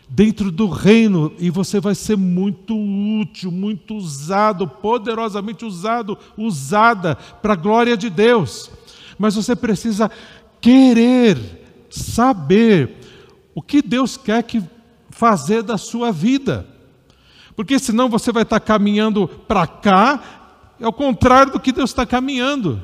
dentro 0.08 0.50
do 0.50 0.68
reino, 0.68 1.32
e 1.38 1.48
você 1.48 1.80
vai 1.80 1.94
ser 1.94 2.16
muito 2.16 2.76
útil, 2.76 3.52
muito 3.52 3.94
usado, 3.94 4.66
poderosamente 4.66 5.64
usado, 5.64 6.18
usada 6.36 7.14
para 7.14 7.52
a 7.52 7.56
glória 7.56 7.96
de 7.96 8.10
Deus. 8.10 8.72
Mas 9.16 9.36
você 9.36 9.54
precisa 9.54 10.10
querer 10.60 11.38
saber 11.88 12.96
o 13.54 13.62
que 13.62 13.80
Deus 13.80 14.16
quer 14.16 14.42
que 14.42 14.60
fazer 15.10 15.62
da 15.62 15.78
sua 15.78 16.10
vida. 16.10 16.66
Porque 17.54 17.78
senão 17.78 18.08
você 18.08 18.32
vai 18.32 18.42
estar 18.42 18.58
caminhando 18.58 19.28
para 19.28 19.64
cá, 19.66 20.74
é 20.80 20.88
o 20.88 20.92
contrário 20.92 21.52
do 21.52 21.60
que 21.60 21.70
Deus 21.70 21.90
está 21.90 22.04
caminhando. 22.04 22.82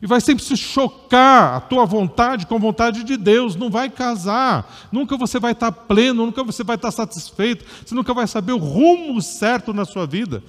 E 0.00 0.06
vai 0.06 0.20
sempre 0.20 0.44
se 0.44 0.56
chocar 0.56 1.56
a 1.56 1.60
tua 1.60 1.84
vontade 1.84 2.46
com 2.46 2.54
a 2.54 2.58
vontade 2.58 3.02
de 3.02 3.16
Deus, 3.16 3.56
não 3.56 3.68
vai 3.68 3.90
casar. 3.90 4.88
Nunca 4.92 5.16
você 5.16 5.40
vai 5.40 5.52
estar 5.52 5.72
pleno, 5.72 6.24
nunca 6.24 6.44
você 6.44 6.62
vai 6.62 6.76
estar 6.76 6.92
satisfeito, 6.92 7.64
você 7.84 7.94
nunca 7.94 8.14
vai 8.14 8.26
saber 8.26 8.52
o 8.52 8.58
rumo 8.58 9.20
certo 9.20 9.72
na 9.72 9.84
sua 9.84 10.06
vida. 10.06 10.42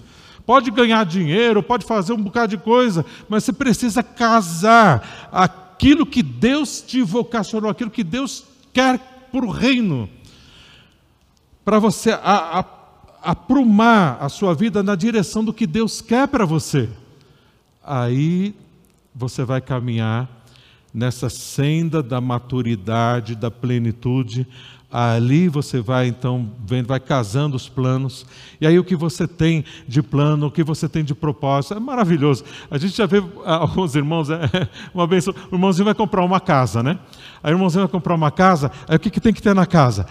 Pode 0.46 0.70
ganhar 0.70 1.04
dinheiro, 1.04 1.64
pode 1.64 1.86
fazer 1.86 2.14
um 2.14 2.22
bocado 2.22 2.56
de 2.56 2.58
coisa, 2.58 3.06
mas 3.28 3.44
você 3.44 3.54
precisa 3.54 4.04
casar 4.04 5.30
aquilo 5.32 6.06
que 6.06 6.22
Deus 6.22 6.82
te 6.82 7.02
vocacionou, 7.02 7.72
aquilo 7.72 7.90
que 7.90 8.04
Deus 8.04 8.44
quer 8.72 9.00
para 9.32 9.46
o 9.46 9.50
reino, 9.50 10.10
para 11.66 11.80
você 11.80 12.12
a, 12.12 12.60
a, 12.60 12.66
aprumar 13.22 14.18
a 14.22 14.30
sua 14.30 14.54
vida 14.54 14.82
na 14.84 14.96
direção 14.96 15.44
do 15.44 15.54
que 15.54 15.66
Deus 15.66 16.02
quer 16.02 16.28
para 16.28 16.46
você. 16.46 16.90
Aí 17.84 18.56
você 19.20 19.44
vai 19.44 19.60
caminhar 19.60 20.30
nessa 20.94 21.30
senda 21.30 22.02
da 22.02 22.22
maturidade, 22.22 23.36
da 23.36 23.52
plenitude. 23.52 24.48
Ali 24.90 25.50
você 25.50 25.82
vai 25.82 26.08
então 26.08 26.50
vendo, 26.66 26.88
vai 26.88 27.02
casando 27.02 27.58
os 27.58 27.68
planos. 27.68 28.26
E 28.62 28.66
aí 28.66 28.80
o 28.80 28.84
que 28.84 28.96
você 28.96 29.28
tem 29.28 29.66
de 29.86 30.02
plano, 30.02 30.48
o 30.48 30.52
que 30.52 30.64
você 30.64 30.88
tem 30.88 31.04
de 31.04 31.14
propósito, 31.14 31.74
é 31.74 31.80
maravilhoso. 31.82 32.46
A 32.72 32.78
gente 32.78 32.96
já 32.96 33.06
vê 33.06 33.22
alguns 33.46 33.94
irmãos, 33.94 34.30
é 34.30 34.40
uma 34.96 35.06
vez 35.06 35.28
o 35.28 35.36
irmãozinho 35.52 35.86
vai 35.86 35.94
comprar 35.94 36.24
uma 36.24 36.40
casa, 36.40 36.82
né? 36.82 36.98
Aí 37.44 37.54
o 37.54 37.56
irmãozinho 37.56 37.84
vai 37.84 37.92
comprar 37.92 38.16
uma 38.16 38.32
casa, 38.32 38.72
aí 38.88 38.96
o 38.96 39.00
que, 39.00 39.10
que 39.12 39.20
tem 39.20 39.34
que 39.34 39.42
ter 39.42 39.54
na 39.54 39.66
casa? 39.66 40.08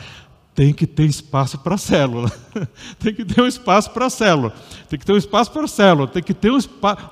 Tem 0.58 0.74
que 0.74 0.88
ter 0.88 1.04
espaço 1.04 1.56
para 1.56 1.78
célula. 1.78 2.32
tem 2.98 3.14
que 3.14 3.24
ter 3.24 3.40
um 3.40 3.46
espaço 3.46 3.92
para 3.92 4.10
célula. 4.10 4.52
Tem 4.88 4.98
que 4.98 5.06
ter 5.06 5.12
um 5.12 5.16
espaço 5.16 5.52
para 5.52 5.68
célula. 5.68 6.08
Tem 6.08 6.20
que 6.20 6.34
ter 6.34 6.50
um, 6.50 6.58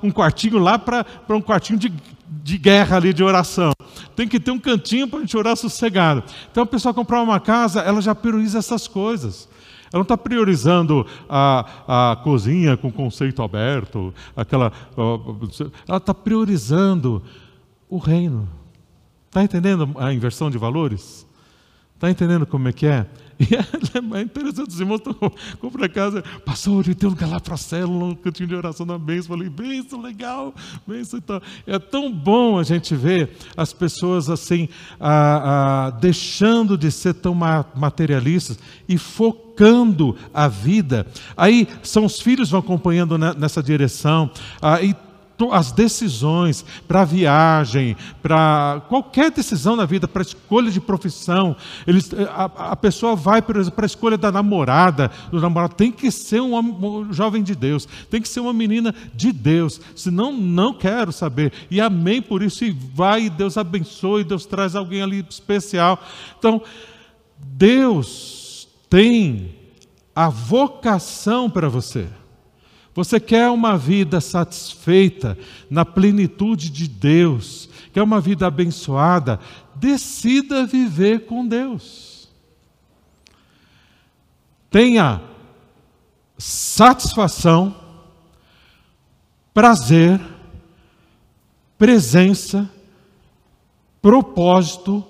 um 0.03 0.11
quartinho 0.11 0.59
lá 0.59 0.77
para 0.77 1.05
um 1.29 1.39
quartinho 1.39 1.79
de, 1.79 1.93
de 2.27 2.57
guerra 2.57 2.97
ali, 2.97 3.13
de 3.13 3.23
oração. 3.23 3.71
Tem 4.17 4.27
que 4.27 4.37
ter 4.37 4.51
um 4.51 4.59
cantinho 4.59 5.07
para 5.07 5.19
a 5.19 5.21
gente 5.21 5.37
orar 5.37 5.55
sossegado. 5.55 6.25
Então, 6.51 6.63
a 6.63 6.65
pessoa 6.65 6.93
comprar 6.93 7.21
uma 7.21 7.39
casa, 7.39 7.79
ela 7.79 8.01
já 8.01 8.13
prioriza 8.13 8.57
essas 8.57 8.85
coisas. 8.85 9.47
Ela 9.93 9.99
não 9.99 10.01
está 10.01 10.17
priorizando 10.17 11.07
a, 11.29 12.11
a 12.11 12.15
cozinha 12.17 12.75
com 12.75 12.91
conceito 12.91 13.41
aberto, 13.41 14.13
aquela. 14.35 14.73
Ela 15.87 15.99
está 15.99 16.13
priorizando 16.13 17.23
o 17.89 17.97
reino. 17.97 18.45
Está 19.27 19.41
entendendo 19.41 19.89
a 19.97 20.11
inversão 20.11 20.51
de 20.51 20.57
valores? 20.57 21.25
Está 21.95 22.11
entendendo 22.11 22.45
como 22.45 22.67
é 22.67 22.73
que 22.73 22.85
é? 22.85 23.07
E 23.49 24.17
é, 24.17 24.21
interessante, 24.21 24.69
os 24.69 24.79
irmãos 24.79 24.97
estão 24.97 25.13
comprando 25.59 25.83
a 25.85 25.89
casa, 25.89 26.23
pastor, 26.45 26.83
tem 26.95 27.07
um 27.07 27.11
lugar 27.11 27.29
lá 27.29 27.39
para 27.39 27.53
a 27.53 27.57
célula, 27.57 28.05
um 28.05 28.15
cantinho 28.15 28.49
de 28.49 28.55
oração 28.55 28.85
na 28.85 28.97
bênção. 28.97 29.35
Falei, 29.35 29.49
bênção, 29.49 30.01
legal, 30.01 30.53
bênção 30.87 31.19
e 31.19 31.21
tal. 31.21 31.41
É 31.65 31.77
tão 31.77 32.11
bom 32.11 32.57
a 32.57 32.63
gente 32.63 32.95
ver 32.95 33.29
as 33.55 33.73
pessoas 33.73 34.29
assim, 34.29 34.67
ah, 34.99 35.87
ah, 35.87 35.89
deixando 35.91 36.77
de 36.77 36.91
ser 36.91 37.13
tão 37.13 37.35
materialistas 37.75 38.57
e 38.89 38.97
focando 38.97 40.15
a 40.33 40.47
vida. 40.47 41.05
Aí 41.35 41.67
são 41.83 42.05
os 42.05 42.19
filhos 42.19 42.49
vão 42.49 42.59
acompanhando 42.59 43.17
nessa 43.17 43.61
direção, 43.61 44.31
ah, 44.61 44.81
e 44.81 44.95
as 45.51 45.71
decisões 45.71 46.65
para 46.87 47.05
viagem, 47.05 47.95
para 48.21 48.81
qualquer 48.89 49.29
decisão 49.31 49.75
na 49.75 49.85
vida, 49.85 50.07
para 50.07 50.23
escolha 50.23 50.71
de 50.71 50.81
profissão, 50.81 51.55
eles, 51.85 52.11
a, 52.29 52.71
a 52.71 52.75
pessoa 52.75 53.15
vai, 53.15 53.41
para 53.41 53.61
a 53.61 53.85
escolha 53.85 54.17
da 54.17 54.31
namorada, 54.31 55.11
do 55.31 55.39
namorado, 55.39 55.75
tem 55.75 55.91
que 55.91 56.09
ser 56.11 56.41
um, 56.41 56.57
um, 56.57 57.13
jovem 57.13 57.43
de 57.43 57.55
Deus, 57.55 57.87
tem 58.09 58.21
que 58.21 58.27
ser 58.27 58.39
uma 58.39 58.53
menina 58.53 58.93
de 59.13 59.31
Deus, 59.31 59.79
senão 59.95 60.33
não 60.33 60.73
quero 60.73 61.11
saber. 61.11 61.53
E 61.69 61.79
amém 61.79 62.21
por 62.21 62.41
isso, 62.41 62.65
e 62.65 62.71
vai, 62.71 63.25
e 63.25 63.29
Deus 63.29 63.57
abençoe, 63.57 64.23
Deus 64.23 64.45
traz 64.45 64.75
alguém 64.75 65.01
ali 65.01 65.25
especial. 65.29 66.01
Então, 66.39 66.61
Deus 67.37 68.67
tem 68.89 69.55
a 70.15 70.29
vocação 70.29 71.47
para 71.47 71.69
você. 71.69 72.07
Você 72.97 73.19
quer 73.19 73.47
uma 73.51 73.77
vida 73.77 74.19
satisfeita 74.19 75.37
na 75.69 75.85
plenitude 75.85 76.71
de 76.71 76.87
Deus, 76.87 77.69
quer 77.93 78.01
uma 78.01 78.19
vida 78.19 78.47
abençoada, 78.47 79.39
decida 79.75 80.65
viver 80.65 81.27
com 81.27 81.47
Deus. 81.47 82.27
Tenha 84.71 85.21
satisfação, 86.39 87.79
prazer, 89.53 90.19
presença, 91.77 92.67
propósito, 94.01 95.05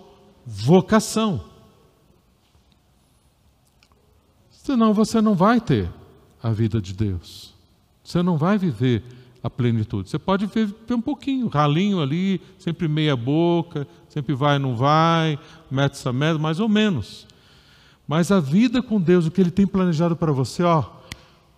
vocação. 0.45 1.41
senão 4.49 4.93
você 4.93 5.21
não 5.21 5.33
vai 5.33 5.61
ter 5.61 5.89
a 6.43 6.51
vida 6.51 6.81
de 6.81 6.93
Deus. 6.93 7.56
Você 8.07 8.23
não 8.23 8.37
vai 8.37 8.57
viver 8.57 9.03
a 9.43 9.49
plenitude. 9.49 10.09
Você 10.09 10.17
pode 10.17 10.45
viver 10.45 10.93
um 10.93 11.01
pouquinho, 11.01 11.49
ralinho 11.49 12.01
ali, 12.01 12.39
sempre 12.57 12.87
meia 12.87 13.17
boca, 13.17 13.85
sempre 14.07 14.33
vai, 14.33 14.57
não 14.57 14.77
vai, 14.77 15.37
metros 15.69 16.07
a 16.07 16.13
metros, 16.13 16.39
mais 16.39 16.61
ou 16.61 16.69
menos. 16.69 17.27
Mas 18.07 18.31
a 18.31 18.39
vida 18.39 18.81
com 18.81 19.01
Deus, 19.01 19.25
o 19.25 19.31
que 19.31 19.41
Ele 19.41 19.51
tem 19.51 19.67
planejado 19.67 20.15
para 20.15 20.31
você, 20.31 20.63
ó, 20.63 20.85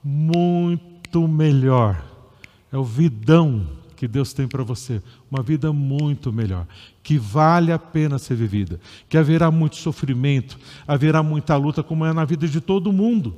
muito 0.03 1.27
melhor. 1.27 2.03
É 2.71 2.77
o 2.79 2.83
vidão 2.83 3.67
que 3.95 4.07
Deus 4.07 4.33
tem 4.33 4.47
para 4.47 4.63
você, 4.63 5.03
uma 5.29 5.43
vida 5.43 5.71
muito 5.71 6.33
melhor, 6.33 6.65
que 7.03 7.19
vale 7.19 7.71
a 7.71 7.77
pena 7.77 8.17
ser 8.17 8.33
vivida, 8.33 8.79
que 9.07 9.19
haverá 9.19 9.51
muito 9.51 9.75
sofrimento, 9.75 10.57
haverá 10.87 11.21
muita 11.21 11.55
luta, 11.55 11.83
como 11.83 12.07
é 12.07 12.11
na 12.11 12.25
vida 12.25 12.47
de 12.47 12.59
todo 12.59 12.91
mundo. 12.91 13.35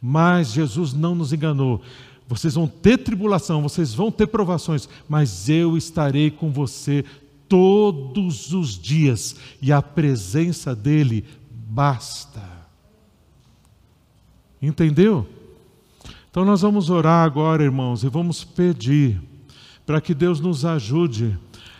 Mas 0.00 0.52
Jesus 0.52 0.92
não 0.92 1.16
nos 1.16 1.32
enganou. 1.32 1.82
Vocês 2.28 2.54
vão 2.54 2.66
ter 2.66 2.98
tribulação, 2.98 3.62
vocês 3.62 3.94
vão 3.94 4.10
ter 4.10 4.26
provações, 4.26 4.88
mas 5.08 5.48
eu 5.48 5.76
estarei 5.76 6.30
com 6.30 6.50
você 6.50 7.04
todos 7.48 8.52
os 8.52 8.76
dias, 8.76 9.36
e 9.62 9.72
a 9.72 9.80
presença 9.80 10.74
dele 10.74 11.24
basta. 11.48 12.42
Entendeu? 14.60 15.26
Então 16.30 16.44
nós 16.44 16.62
vamos 16.62 16.90
orar 16.90 17.24
agora, 17.24 17.62
irmãos, 17.62 18.02
e 18.02 18.08
vamos 18.08 18.42
pedir 18.42 19.22
para 19.86 20.00
que 20.00 20.12
Deus 20.12 20.40
nos 20.40 20.64
ajude 20.64 21.38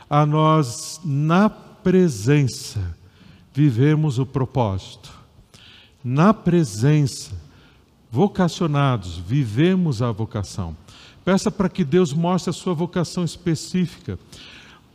a 0.08 0.24
nós, 0.24 1.00
na 1.04 1.50
presença, 1.50 2.96
vivemos 3.52 4.18
o 4.18 4.24
propósito. 4.24 5.12
Na 6.04 6.32
presença, 6.32 7.32
vocacionados, 8.16 9.18
vivemos 9.18 10.00
a 10.00 10.10
vocação. 10.10 10.74
Peça 11.22 11.50
para 11.50 11.68
que 11.68 11.84
Deus 11.84 12.14
mostre 12.14 12.48
a 12.48 12.52
sua 12.52 12.72
vocação 12.72 13.22
específica. 13.22 14.18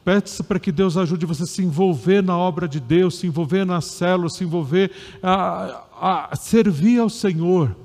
Peça 0.03 0.43
para 0.43 0.59
que 0.59 0.71
Deus 0.71 0.97
ajude 0.97 1.27
você 1.27 1.43
a 1.43 1.45
se 1.45 1.61
envolver 1.61 2.23
na 2.23 2.35
obra 2.35 2.67
de 2.67 2.79
Deus, 2.79 3.19
se 3.19 3.27
envolver 3.27 3.63
na 3.63 3.79
célula, 3.79 4.27
se 4.27 4.43
envolver 4.43 4.89
a, 5.21 6.29
a 6.31 6.35
servir 6.35 6.99
ao 6.99 7.09
Senhor. 7.09 7.75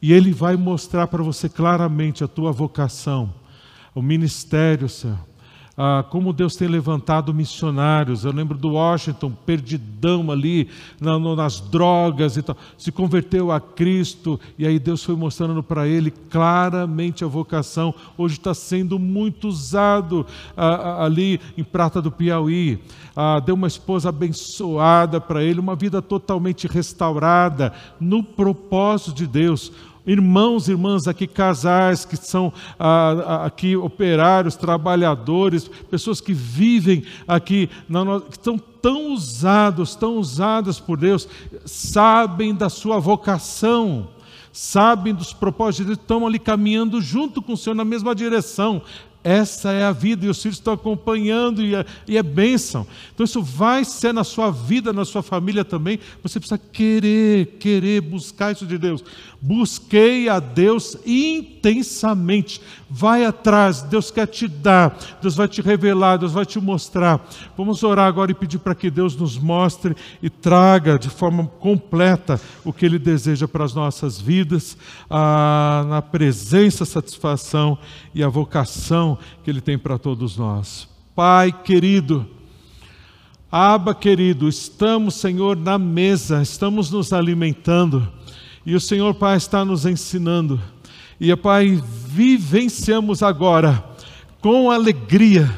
E 0.00 0.14
Ele 0.14 0.32
vai 0.32 0.56
mostrar 0.56 1.08
para 1.08 1.22
você 1.22 1.46
claramente 1.46 2.24
a 2.24 2.28
tua 2.28 2.50
vocação 2.50 3.34
o 3.94 4.00
ministério, 4.00 4.88
Senhor. 4.88 5.18
Ah, 5.76 6.04
como 6.08 6.32
Deus 6.32 6.54
tem 6.54 6.68
levantado 6.68 7.34
missionários. 7.34 8.24
Eu 8.24 8.32
lembro 8.32 8.56
do 8.56 8.70
Washington, 8.70 9.32
perdidão 9.44 10.30
ali 10.30 10.68
na, 11.00 11.18
no, 11.18 11.34
nas 11.34 11.58
drogas 11.58 12.36
e 12.36 12.42
tal. 12.42 12.56
Se 12.78 12.92
converteu 12.92 13.50
a 13.50 13.60
Cristo 13.60 14.38
e 14.56 14.66
aí 14.66 14.78
Deus 14.78 15.02
foi 15.02 15.16
mostrando 15.16 15.62
para 15.64 15.88
ele 15.88 16.12
claramente 16.12 17.24
a 17.24 17.26
vocação. 17.26 17.92
Hoje 18.16 18.36
está 18.36 18.54
sendo 18.54 19.00
muito 19.00 19.48
usado 19.48 20.24
ah, 20.56 20.74
ah, 20.74 21.04
ali 21.04 21.40
em 21.58 21.64
Prata 21.64 22.00
do 22.00 22.10
Piauí. 22.10 22.78
Ah, 23.16 23.40
deu 23.40 23.56
uma 23.56 23.66
esposa 23.66 24.10
abençoada 24.10 25.20
para 25.20 25.42
ele, 25.42 25.58
uma 25.58 25.74
vida 25.74 26.00
totalmente 26.00 26.68
restaurada 26.68 27.72
no 27.98 28.22
propósito 28.22 29.12
de 29.12 29.26
Deus 29.26 29.72
irmãos 30.06 30.68
e 30.68 30.72
irmãs 30.72 31.06
aqui, 31.06 31.26
casais 31.26 32.04
que 32.04 32.16
são 32.16 32.52
ah, 32.78 33.24
ah, 33.26 33.46
aqui 33.46 33.76
operários, 33.76 34.56
trabalhadores, 34.56 35.68
pessoas 35.90 36.20
que 36.20 36.32
vivem 36.32 37.04
aqui, 37.26 37.70
na, 37.88 38.20
que 38.20 38.36
estão 38.36 38.58
tão 38.58 39.12
usados, 39.12 39.94
tão 39.94 40.18
usadas 40.18 40.78
por 40.78 40.98
Deus, 40.98 41.26
sabem 41.64 42.54
da 42.54 42.68
sua 42.68 42.98
vocação, 42.98 44.08
sabem 44.52 45.14
dos 45.14 45.32
propósitos 45.32 45.78
de 45.78 45.84
Deus, 45.86 45.98
estão 45.98 46.26
ali 46.26 46.38
caminhando 46.38 47.00
junto 47.00 47.40
com 47.40 47.54
o 47.54 47.56
Senhor 47.56 47.74
na 47.74 47.84
mesma 47.84 48.14
direção. 48.14 48.82
Essa 49.24 49.72
é 49.72 49.82
a 49.82 49.90
vida 49.90 50.26
e 50.26 50.28
os 50.28 50.42
filhos 50.42 50.58
estão 50.58 50.74
acompanhando 50.74 51.62
e 51.62 51.74
é, 51.74 51.86
e 52.06 52.18
é 52.18 52.22
bênção. 52.22 52.86
Então 53.14 53.24
isso 53.24 53.42
vai 53.42 53.82
ser 53.82 54.12
na 54.12 54.22
sua 54.22 54.50
vida, 54.50 54.92
na 54.92 55.06
sua 55.06 55.22
família 55.22 55.64
também. 55.64 55.98
Você 56.22 56.38
precisa 56.38 56.58
querer, 56.58 57.56
querer 57.58 58.02
buscar 58.02 58.52
isso 58.52 58.66
de 58.66 58.76
Deus. 58.76 59.02
Busquei 59.40 60.28
a 60.28 60.40
Deus 60.40 60.96
intensamente. 61.06 62.60
Vai 62.88 63.24
atrás, 63.24 63.82
Deus 63.82 64.10
quer 64.10 64.26
te 64.26 64.46
dar, 64.46 64.96
Deus 65.20 65.34
vai 65.34 65.48
te 65.48 65.60
revelar, 65.60 66.18
Deus 66.18 66.32
vai 66.32 66.44
te 66.46 66.60
mostrar. 66.60 67.26
Vamos 67.56 67.82
orar 67.82 68.06
agora 68.06 68.30
e 68.30 68.34
pedir 68.34 68.58
para 68.58 68.74
que 68.74 68.90
Deus 68.90 69.16
nos 69.16 69.38
mostre 69.38 69.96
e 70.22 70.28
traga 70.28 70.98
de 70.98 71.08
forma 71.08 71.46
completa 71.46 72.40
o 72.64 72.72
que 72.72 72.86
Ele 72.86 72.98
deseja 72.98 73.48
para 73.48 73.64
as 73.64 73.74
nossas 73.74 74.20
vidas, 74.20 74.76
a, 75.08 75.84
na 75.88 76.02
presença, 76.02 76.84
satisfação 76.84 77.78
e 78.14 78.22
a 78.22 78.28
vocação 78.28 79.13
que 79.42 79.50
Ele 79.50 79.60
tem 79.60 79.78
para 79.78 79.98
todos 79.98 80.36
nós. 80.36 80.88
Pai 81.14 81.52
querido, 81.52 82.28
Aba 83.50 83.94
querido, 83.94 84.48
estamos, 84.48 85.14
Senhor, 85.14 85.56
na 85.56 85.78
mesa, 85.78 86.42
estamos 86.42 86.90
nos 86.90 87.12
alimentando 87.12 88.12
e 88.66 88.74
o 88.74 88.80
Senhor, 88.80 89.14
Pai, 89.14 89.36
está 89.36 89.64
nos 89.64 89.84
ensinando. 89.84 90.60
E, 91.20 91.34
Pai, 91.36 91.80
vivenciamos 92.06 93.22
agora 93.22 93.84
com 94.40 94.70
alegria 94.70 95.54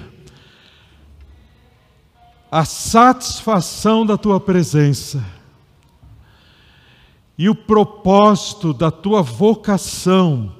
a 2.50 2.64
satisfação 2.64 4.04
da 4.04 4.16
tua 4.16 4.40
presença 4.40 5.24
e 7.38 7.48
o 7.48 7.54
propósito 7.54 8.72
da 8.72 8.90
tua 8.90 9.22
vocação 9.22 10.54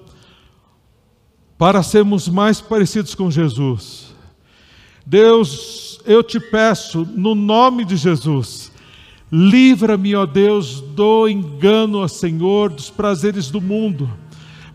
para 1.59 1.83
sermos 1.83 2.29
mais 2.29 2.61
parecidos 2.61 3.15
com 3.15 3.31
Jesus. 3.31 4.15
Deus, 5.05 6.01
eu 6.05 6.23
te 6.23 6.39
peço, 6.39 7.07
no 7.15 7.35
nome 7.35 7.85
de 7.85 7.97
Jesus, 7.97 8.73
livra-me, 9.31 10.15
ó 10.15 10.27
Deus, 10.27 10.81
do 10.81 11.29
engano, 11.29 11.99
ó 11.99 12.09
Senhor, 12.09 12.71
dos 12.71 12.91
prazeres 12.91 13.51
do 13.51 13.61
mundo. 13.61 14.11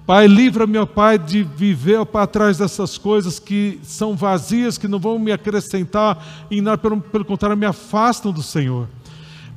Pai, 0.05 0.27
livra-me, 0.27 0.77
ó 0.77 0.85
Pai, 0.85 1.19
de 1.19 1.43
viver 1.43 1.97
ó 1.99 2.05
Pai, 2.05 2.23
atrás 2.23 2.57
dessas 2.57 2.97
coisas 2.97 3.39
que 3.39 3.79
são 3.83 4.15
vazias, 4.15 4.77
que 4.77 4.87
não 4.87 4.99
vão 4.99 5.19
me 5.19 5.31
acrescentar 5.31 6.47
nada, 6.49 6.77
pelo, 6.77 6.99
pelo 6.99 7.25
contrário, 7.25 7.57
me 7.57 7.65
afastam 7.65 8.31
do 8.31 8.41
Senhor. 8.41 8.87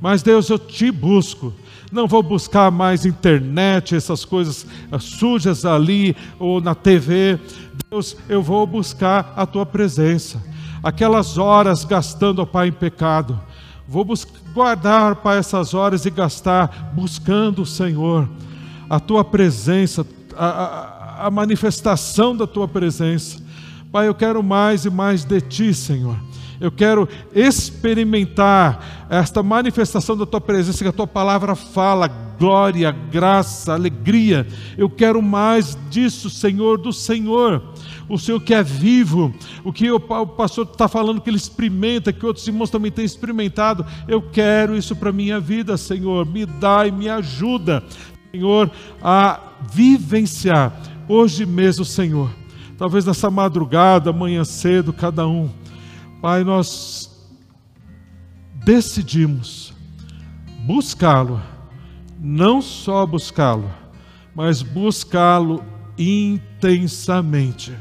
Mas, 0.01 0.23
Deus, 0.23 0.51
eu 0.51 0.59
te 0.59 0.91
busco 0.91 1.53
não 1.95 2.09
vou 2.09 2.25
buscar 2.25 2.73
mais 2.73 3.07
internet, 3.07 3.95
essas 3.95 4.25
coisas 4.25 4.67
ah, 4.91 4.99
sujas 4.99 5.65
ali 5.65 6.17
ou 6.41 6.61
na 6.61 6.75
TV. 6.75 7.39
Deus, 7.89 8.17
eu 8.29 8.43
vou 8.43 8.67
buscar 8.67 9.33
a 9.37 9.47
tua 9.47 9.65
presença. 9.65 10.43
Aquelas 10.83 11.39
horas 11.39 11.85
gastando, 11.85 12.43
ó 12.43 12.45
Pai, 12.45 12.69
em 12.69 12.73
pecado. 12.73 13.41
Vou 13.87 14.05
guardar, 14.53 15.17
Pai, 15.17 15.39
essas 15.39 15.73
horas 15.73 16.05
e 16.05 16.11
gastar 16.11 16.93
buscando 16.93 17.63
o 17.63 17.67
Senhor, 17.67 18.29
a 18.91 18.99
tua 18.99 19.25
presença, 19.25 20.05
a, 20.37 20.47
a, 20.47 21.27
a 21.27 21.31
manifestação 21.31 22.37
da 22.37 22.47
tua 22.47 22.67
presença. 22.67 23.41
Pai, 23.93 24.09
eu 24.09 24.15
quero 24.15 24.43
mais 24.43 24.85
e 24.85 24.91
mais 24.91 25.25
de 25.25 25.41
ti, 25.41 25.73
Senhor. 25.73 26.17
Eu 26.61 26.71
quero 26.71 27.09
experimentar 27.35 29.07
esta 29.11 29.43
manifestação 29.43 30.17
da 30.17 30.27
tua 30.27 30.41
presença, 30.41 30.83
que 30.83 30.89
a 30.89 30.93
tua 30.93 31.07
palavra 31.07 31.55
fala, 31.55 32.09
glória, 32.39 32.91
graça, 32.91 33.73
alegria. 33.73 34.47
Eu 34.77 34.89
quero 34.89 35.21
mais 35.23 35.77
disso, 35.91 36.31
Senhor, 36.31 36.79
do 36.79 36.93
Senhor. 36.93 37.63
O 38.09 38.19
Senhor 38.19 38.41
que 38.41 38.53
é 38.53 38.63
vivo, 38.63 39.35
o 39.63 39.73
que 39.73 39.91
o 39.91 39.99
pastor 39.99 40.67
está 40.71 40.87
falando 40.87 41.21
que 41.21 41.31
ele 41.31 41.37
experimenta, 41.37 42.13
que 42.13 42.27
outros 42.27 42.47
irmãos 42.47 42.71
também 42.71 42.93
têm 42.93 43.05
experimentado. 43.05 43.85
Eu 44.07 44.21
quero 44.21 44.77
isso 44.77 44.95
para 44.95 45.11
a 45.11 45.13
minha 45.13 45.41
vida, 45.41 45.77
Senhor. 45.77 46.27
Me 46.27 46.45
dá 46.45 46.87
e 46.87 46.93
me 46.93 47.09
ajuda, 47.09 47.83
Senhor, 48.31 48.71
a 49.03 49.41
vivenciar 49.73 50.73
hoje 51.09 51.47
mesmo, 51.47 51.85
Senhor. 51.85 52.31
Talvez 52.77 53.07
nessa 53.07 53.31
madrugada, 53.31 54.11
amanhã 54.11 54.45
cedo, 54.45 54.93
cada 54.93 55.27
um 55.27 55.49
Pai, 56.25 56.43
nós 56.43 57.11
decidimos 58.65 59.75
buscá-lo, 60.65 61.39
não 62.19 62.63
só 62.63 63.05
buscá-lo, 63.05 63.71
mas 64.35 64.63
buscá-lo 64.63 65.63
intensamente. 65.99 67.75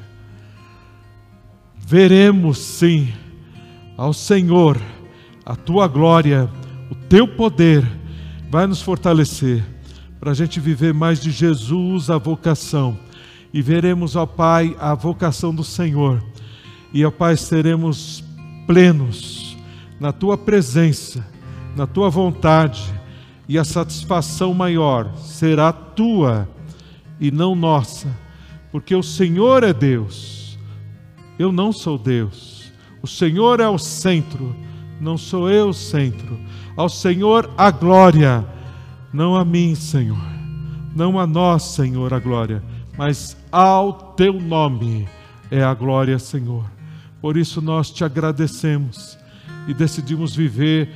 Veremos 1.77 2.57
sim 2.57 3.13
ao 3.95 4.11
Senhor, 4.11 4.77
a 5.45 5.55
tua 5.55 5.87
glória, 5.87 6.49
o 6.91 6.95
teu 6.95 7.25
poder 7.25 7.89
vai 8.51 8.67
nos 8.67 8.81
fortalecer 8.81 9.63
para 10.19 10.31
a 10.31 10.35
gente 10.35 10.59
viver 10.59 10.93
mais 10.93 11.21
de 11.21 11.31
Jesus 11.31 12.09
a 12.09 12.17
vocação. 12.17 12.99
E 13.53 13.61
veremos, 13.61 14.17
ó 14.17 14.25
Pai, 14.25 14.75
a 14.81 14.93
vocação 14.93 15.55
do 15.55 15.63
Senhor. 15.63 16.21
E, 16.93 17.05
ó 17.05 17.09
Pai, 17.09 17.37
seremos 17.37 18.22
plenos 18.65 19.57
na 19.99 20.11
tua 20.11 20.37
presença, 20.37 21.25
na 21.75 21.87
tua 21.87 22.09
vontade, 22.09 22.83
e 23.47 23.57
a 23.57 23.63
satisfação 23.63 24.53
maior 24.53 25.15
será 25.17 25.71
tua 25.71 26.47
e 27.19 27.31
não 27.31 27.55
nossa, 27.55 28.07
porque 28.71 28.95
o 28.95 29.03
Senhor 29.03 29.63
é 29.63 29.73
Deus, 29.73 30.57
eu 31.37 31.51
não 31.51 31.71
sou 31.71 31.97
Deus, 31.97 32.71
o 33.01 33.07
Senhor 33.07 33.59
é 33.59 33.67
o 33.67 33.77
centro, 33.77 34.55
não 34.99 35.17
sou 35.17 35.49
eu 35.49 35.69
o 35.69 35.73
centro, 35.73 36.39
ao 36.75 36.89
Senhor 36.89 37.49
a 37.57 37.69
glória, 37.69 38.45
não 39.11 39.35
a 39.35 39.45
mim, 39.45 39.75
Senhor, 39.75 40.17
não 40.95 41.19
a 41.19 41.27
nós, 41.27 41.63
Senhor, 41.63 42.13
a 42.13 42.19
glória, 42.19 42.63
mas 42.97 43.37
ao 43.51 43.93
teu 44.15 44.33
nome 44.33 45.07
é 45.51 45.63
a 45.63 45.73
glória, 45.73 46.17
Senhor. 46.17 46.72
Por 47.23 47.37
isso 47.37 47.61
nós 47.61 47.89
te 47.89 48.03
agradecemos 48.03 49.17
e 49.65 49.73
decidimos 49.73 50.35
viver 50.35 50.93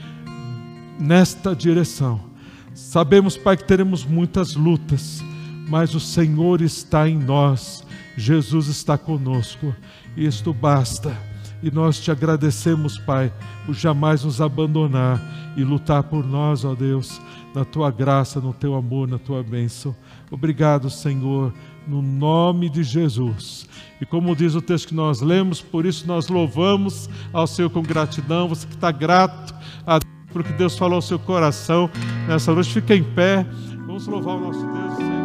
nesta 1.00 1.56
direção. 1.56 2.20
Sabemos, 2.74 3.38
Pai, 3.38 3.56
que 3.56 3.64
teremos 3.64 4.04
muitas 4.04 4.54
lutas, 4.54 5.24
mas 5.70 5.96
o 5.96 6.02
Senhor 6.02 6.62
está 6.62 7.08
em 7.08 7.18
nós, 7.18 7.82
Jesus 8.18 8.68
está 8.68 8.98
conosco, 8.98 9.74
e 10.18 10.26
isto 10.26 10.54
basta. 10.54 11.18
E 11.64 11.72
nós 11.72 11.98
te 11.98 12.12
agradecemos, 12.12 13.00
Pai, 13.00 13.32
por 13.66 13.74
jamais 13.74 14.26
nos 14.26 14.42
abandonar 14.42 15.22
e 15.56 15.64
lutar 15.64 16.04
por 16.04 16.28
nós, 16.28 16.66
ó 16.66 16.76
Deus, 16.76 17.22
na 17.56 17.64
tua 17.64 17.90
graça, 17.90 18.42
no 18.42 18.52
teu 18.52 18.76
amor, 18.76 19.08
na 19.08 19.18
tua 19.18 19.42
bênção. 19.42 19.96
Obrigado, 20.30 20.90
Senhor, 20.90 21.54
no 21.88 22.02
nome 22.02 22.70
de 22.70 22.84
Jesus. 22.84 23.68
E 24.00 24.06
como 24.06 24.36
diz 24.36 24.54
o 24.56 24.62
texto 24.62 24.90
que 24.90 24.96
nós 24.96 25.22
lemos, 25.22 25.62
por 25.62 25.86
isso 25.86 26.06
nós 26.06 26.28
louvamos 26.28 27.10
ao 27.34 27.48
Senhor 27.48 27.70
com 27.70 27.82
gratidão. 27.82 28.48
Você 28.48 28.68
que 28.68 28.76
está 28.76 28.92
grato 28.92 29.56
a 29.86 30.00
Deus 30.00 30.18
por 30.32 30.44
que 30.44 30.54
Deus 30.54 30.78
falou 30.78 30.98
ao 30.98 31.02
seu 31.02 31.18
coração 31.18 31.90
nessa 32.28 32.54
noite, 32.54 32.72
fica 32.72 32.96
em 32.96 33.04
pé. 33.04 33.46
Vamos 33.88 34.06
louvar 34.08 34.36
o 34.36 34.40
nosso 34.40 34.60
Deus. 34.60 35.17